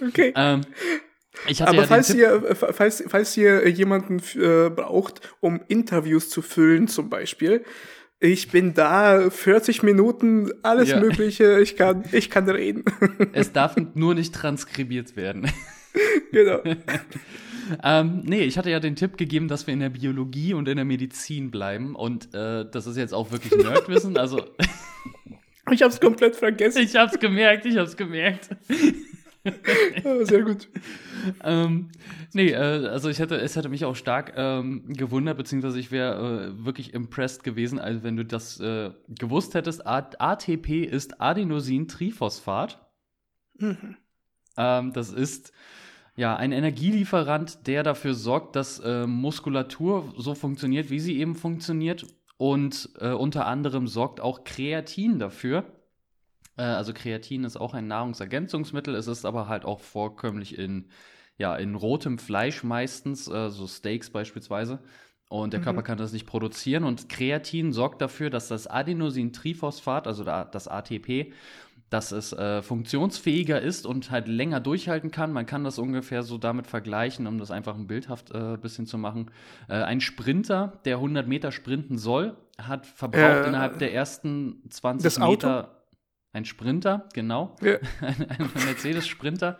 [0.07, 0.34] Okay.
[0.36, 0.62] Ähm,
[1.62, 7.09] aber ja falls, ihr, falls, falls ihr jemanden äh, braucht, um Interviews zu füllen zum
[7.09, 7.64] Beispiel,
[8.22, 10.99] ich bin da 40 Minuten, alles ja.
[10.99, 12.86] Mögliche, ich kann, ich kann reden.
[13.34, 15.51] Es darf nur nicht transkribiert werden.
[16.32, 16.61] Genau.
[17.84, 20.78] ähm, nee, ich hatte ja den Tipp gegeben, dass wir in der Biologie und in
[20.78, 21.93] der Medizin bleiben.
[21.93, 24.17] Und äh, das ist jetzt auch wirklich Nerdwissen.
[24.17, 24.41] Also.
[25.69, 26.84] ich hab's komplett vergessen.
[26.84, 28.51] Ich hab's gemerkt, ich hab's gemerkt.
[30.24, 30.70] sehr gut.
[31.44, 31.89] ähm,
[32.34, 36.54] nee, äh, also ich hätte, es hätte mich auch stark ähm, gewundert, beziehungsweise ich wäre
[36.54, 39.88] äh, wirklich impressed gewesen, als wenn du das äh, gewusst hättest.
[39.88, 42.80] A ATP ist Adenosin-Triphosphat.
[43.58, 43.98] Mhm.
[44.58, 45.52] Ähm, das ist
[46.16, 52.06] ja ein Energielieferant, der dafür sorgt, dass äh, Muskulatur so funktioniert, wie sie eben funktioniert.
[52.38, 55.81] Und äh, unter anderem sorgt auch Kreatin dafür
[56.58, 60.89] also Kreatin ist auch ein Nahrungsergänzungsmittel, es ist aber halt auch vorkömmlich in,
[61.38, 64.80] ja, in rotem Fleisch meistens, äh, so Steaks beispielsweise.
[65.30, 65.64] Und der mhm.
[65.64, 66.84] Körper kann das nicht produzieren.
[66.84, 71.32] Und Kreatin sorgt dafür, dass das Adenosintriphosphat, also das ATP,
[71.89, 75.32] dass es äh, funktionsfähiger ist und halt länger durchhalten kann.
[75.32, 78.97] Man kann das ungefähr so damit vergleichen, um das einfach ein bildhaft äh, bisschen zu
[78.97, 79.32] machen.
[79.68, 85.20] Äh, ein Sprinter, der 100 Meter sprinten soll, hat verbraucht äh, innerhalb der ersten 20
[85.20, 85.81] Meter.
[86.34, 87.56] Ein Sprinter, genau.
[87.62, 87.76] Ja.
[88.02, 89.60] ein, ein Mercedes-Sprinter,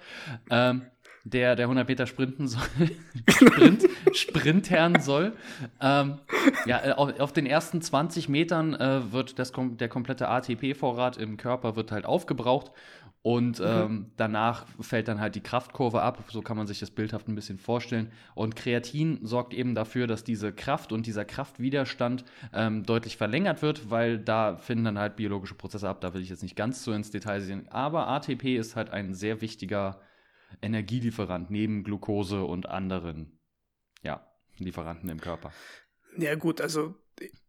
[0.50, 0.84] ähm,
[1.24, 2.64] der, der 100 Meter sprinten soll,
[3.30, 5.34] Sprint, sprintern soll.
[5.80, 6.20] Ähm,
[6.66, 11.38] ja, äh, auf, auf, den ersten 20 Metern äh, wird das, der komplette ATP-Vorrat im
[11.38, 12.72] Körper wird halt aufgebraucht
[13.24, 13.66] und mhm.
[13.66, 16.24] ähm, danach fällt dann halt die Kraftkurve ab.
[16.30, 18.12] So kann man sich das bildhaft ein bisschen vorstellen.
[18.34, 23.92] Und Kreatin sorgt eben dafür, dass diese Kraft und dieser Kraftwiderstand ähm, deutlich verlängert wird,
[23.92, 26.02] weil da finden dann halt biologische Prozesse ab.
[26.02, 27.68] Da will ich jetzt nicht ganz so ins Detail sehen.
[27.70, 30.02] Aber ATP ist halt ein sehr wichtiger
[30.62, 33.40] Energielieferant neben Glucose und anderen
[34.02, 34.26] ja,
[34.58, 35.52] Lieferanten im Körper.
[36.18, 36.96] Ja, gut, also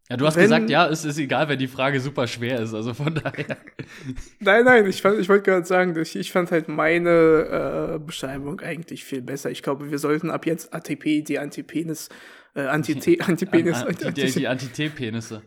[0.09, 2.73] ja, du hast wenn, gesagt, ja, es ist egal, wenn die Frage super schwer ist,
[2.73, 3.57] also von daher.
[4.39, 9.05] Nein, nein, ich, ich wollte gerade sagen, ich, ich fand halt meine äh, Beschreibung eigentlich
[9.05, 9.49] viel besser.
[9.49, 12.09] Ich glaube, wir sollten ab jetzt ATP, die Antipenis,
[12.53, 13.81] äh, Anti Antipenis.
[13.81, 15.41] An, an, die, die Anti-T-Penisse.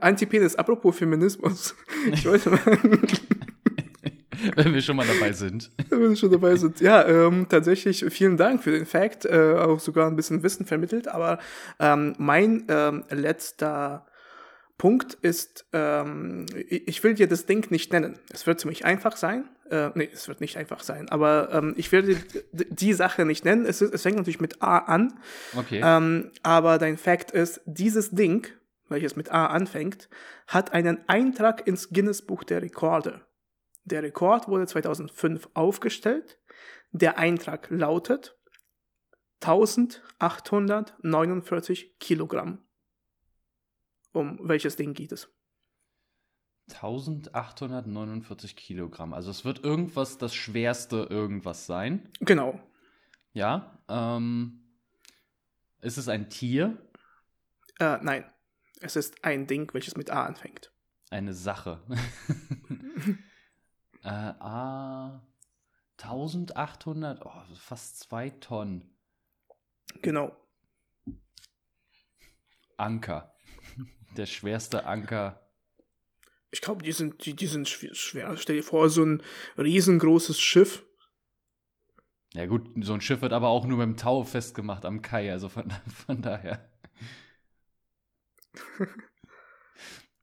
[0.00, 1.74] Antipenis, apropos Feminismus.
[2.12, 2.60] Ich wollte mal.
[4.56, 5.70] Wenn wir schon mal dabei sind.
[5.88, 6.80] Wenn wir schon dabei sind.
[6.80, 9.24] Ja, ähm, tatsächlich vielen Dank für den Fact.
[9.24, 11.08] Äh, auch sogar ein bisschen Wissen vermittelt.
[11.08, 11.38] Aber
[11.78, 14.06] ähm, mein ähm, letzter
[14.80, 18.18] Punkt ist, ähm, ich will dir das Ding nicht nennen.
[18.32, 19.44] Es wird ziemlich einfach sein.
[19.70, 21.08] Äh, nee, es wird nicht einfach sein.
[21.10, 22.16] Aber ähm, ich werde
[22.52, 23.66] die Sache nicht nennen.
[23.66, 25.20] Es, ist, es fängt natürlich mit A an.
[25.54, 25.82] Okay.
[25.84, 28.46] Ähm, aber dein Fakt ist, dieses Ding,
[28.88, 30.08] welches mit A anfängt,
[30.46, 33.20] hat einen Eintrag ins Guinness Buch der Rekorde.
[33.90, 36.38] Der Rekord wurde 2005 aufgestellt.
[36.92, 38.36] Der Eintrag lautet
[39.40, 42.58] 1849 Kilogramm.
[44.12, 45.30] Um welches Ding geht es?
[46.68, 49.12] 1849 Kilogramm.
[49.12, 52.08] Also es wird irgendwas, das schwerste irgendwas sein.
[52.20, 52.60] Genau.
[53.32, 53.78] Ja.
[53.88, 54.60] Ähm,
[55.80, 56.76] ist es ein Tier?
[57.78, 58.24] Äh, nein.
[58.80, 60.72] Es ist ein Ding, welches mit A anfängt.
[61.10, 61.82] Eine Sache.
[64.02, 65.26] äh, A.
[66.02, 68.90] 1800, oh, fast zwei Tonnen.
[70.02, 70.34] Genau.
[72.76, 73.34] Anker.
[74.16, 75.46] Der schwerste Anker.
[76.50, 78.36] Ich glaube, die sind, die, die sind schwer.
[78.36, 79.22] Stell dir vor, so ein
[79.56, 80.84] riesengroßes Schiff.
[82.32, 85.30] Ja gut, so ein Schiff wird aber auch nur mit dem Tau festgemacht am Kai,
[85.30, 85.70] also von,
[86.06, 86.68] von daher.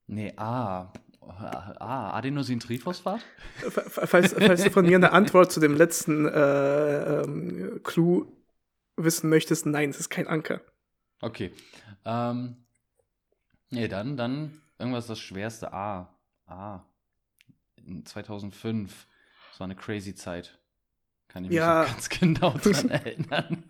[0.07, 0.91] nee, ah.
[1.29, 3.21] Ah, Adenosintriphosphat?
[3.69, 8.31] Falls, falls du von mir eine Antwort zu dem letzten äh, ähm, Clou
[8.95, 10.61] wissen möchtest, nein, es ist kein Anker.
[11.21, 11.51] Okay.
[12.05, 12.65] Ähm,
[13.69, 15.73] nee, dann, dann irgendwas das schwerste.
[15.73, 16.15] A.
[16.45, 16.85] A.
[18.05, 19.07] 2005.
[19.51, 20.59] Das war eine crazy Zeit.
[21.27, 21.85] Kann ich mich ja.
[21.85, 23.63] ganz genau dran erinnern.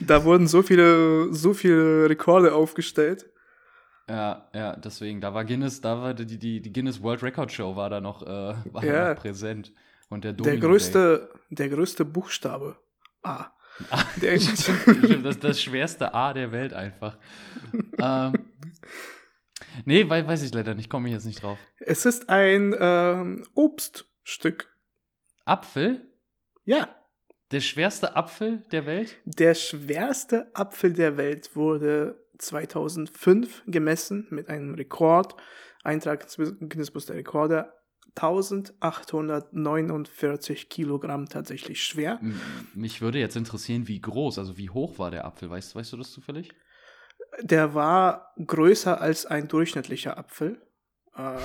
[0.00, 3.30] da wurden so viele, so viele Rekorde aufgestellt.
[4.08, 7.74] Ja, ja, deswegen, da war Guinness, da war die, die, die Guinness World Record Show
[7.74, 8.26] war da noch, äh,
[8.72, 9.14] war ja.
[9.14, 9.72] noch präsent.
[10.08, 11.56] Und der Domino der größte, Day.
[11.56, 12.76] der größte Buchstabe.
[13.22, 13.50] A.
[13.90, 14.04] Ah,
[15.22, 17.18] das, das schwerste A der Welt einfach.
[17.98, 18.32] ähm,
[19.84, 21.58] nee, weil, weiß ich leider nicht, komme ich jetzt nicht drauf.
[21.80, 24.72] Es ist ein ähm, Obststück.
[25.44, 26.08] Apfel?
[26.64, 26.88] Ja.
[27.50, 29.16] Der schwerste Apfel der Welt?
[29.24, 35.36] Der schwerste Apfel der Welt wurde 2005 gemessen mit einem Rekord,
[35.82, 37.72] Eintrag Guinness Buch der Rekorde,
[38.16, 42.20] 1849 Kilogramm tatsächlich schwer.
[42.74, 45.50] Mich würde jetzt interessieren, wie groß, also wie hoch war der Apfel?
[45.50, 46.54] Weißt, weißt du das zufällig?
[47.42, 50.62] Der war größer als ein durchschnittlicher Apfel.
[51.14, 51.36] Äh,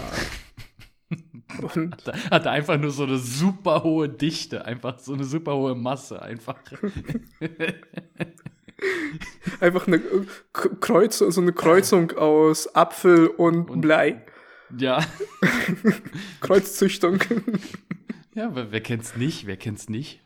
[1.76, 5.26] und hat, er, hat er einfach nur so eine super hohe Dichte, einfach so eine
[5.26, 6.58] super hohe Masse, einfach.
[9.62, 10.02] einfach eine
[10.52, 14.26] Kreuz, so eine Kreuzung aus Apfel und, und Blei.
[14.78, 15.06] Ja.
[16.42, 17.20] Kreuzzüchtung.
[18.34, 19.46] Ja, wer, wer kennt's nicht?
[19.46, 20.22] Wer kennt's nicht?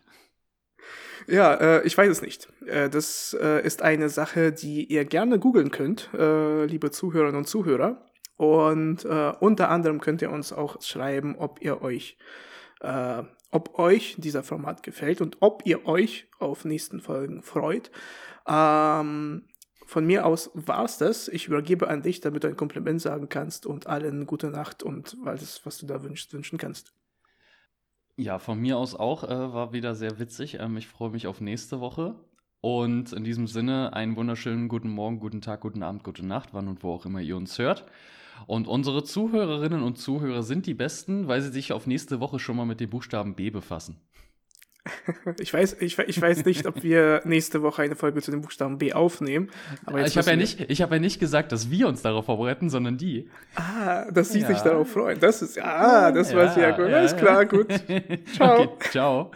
[1.27, 2.47] Ja, äh, ich weiß es nicht.
[2.67, 7.47] Äh, das äh, ist eine Sache, die ihr gerne googeln könnt, äh, liebe Zuhörerinnen und
[7.47, 8.05] Zuhörer.
[8.37, 12.17] Und äh, unter anderem könnt ihr uns auch schreiben, ob ihr euch,
[12.81, 17.91] äh, ob euch dieser Format gefällt und ob ihr euch auf nächsten Folgen freut.
[18.47, 19.43] Ähm,
[19.85, 21.27] von mir aus war es das.
[21.27, 25.17] Ich übergebe an dich, damit du ein Kompliment sagen kannst und allen gute Nacht und
[25.25, 26.93] alles, was du da wünschst, wünschen kannst.
[28.17, 29.23] Ja, von mir aus auch.
[29.23, 30.57] Äh, war wieder sehr witzig.
[30.59, 32.15] Ähm, ich freue mich auf nächste Woche.
[32.61, 36.67] Und in diesem Sinne einen wunderschönen guten Morgen, guten Tag, guten Abend, gute Nacht, wann
[36.67, 37.85] und wo auch immer ihr uns hört.
[38.47, 42.55] Und unsere Zuhörerinnen und Zuhörer sind die besten, weil sie sich auf nächste Woche schon
[42.55, 43.97] mal mit dem Buchstaben B befassen.
[45.39, 48.77] Ich weiß, ich, ich weiß nicht, ob wir nächste Woche eine Folge zu dem Buchstaben
[48.77, 49.49] B aufnehmen.
[49.85, 52.97] Aber ich habe ja, nicht, hab ja nicht gesagt, dass wir uns darauf vorbereiten, sondern
[52.97, 53.29] die.
[53.55, 54.47] Ah, dass sie ja.
[54.47, 55.19] sich darauf freuen.
[55.19, 56.89] Das ist, ah, das ja, ich ja gut.
[56.89, 57.67] Ja, Alles klar, gut.
[58.35, 58.63] Ciao.
[58.63, 59.31] Okay, ciao.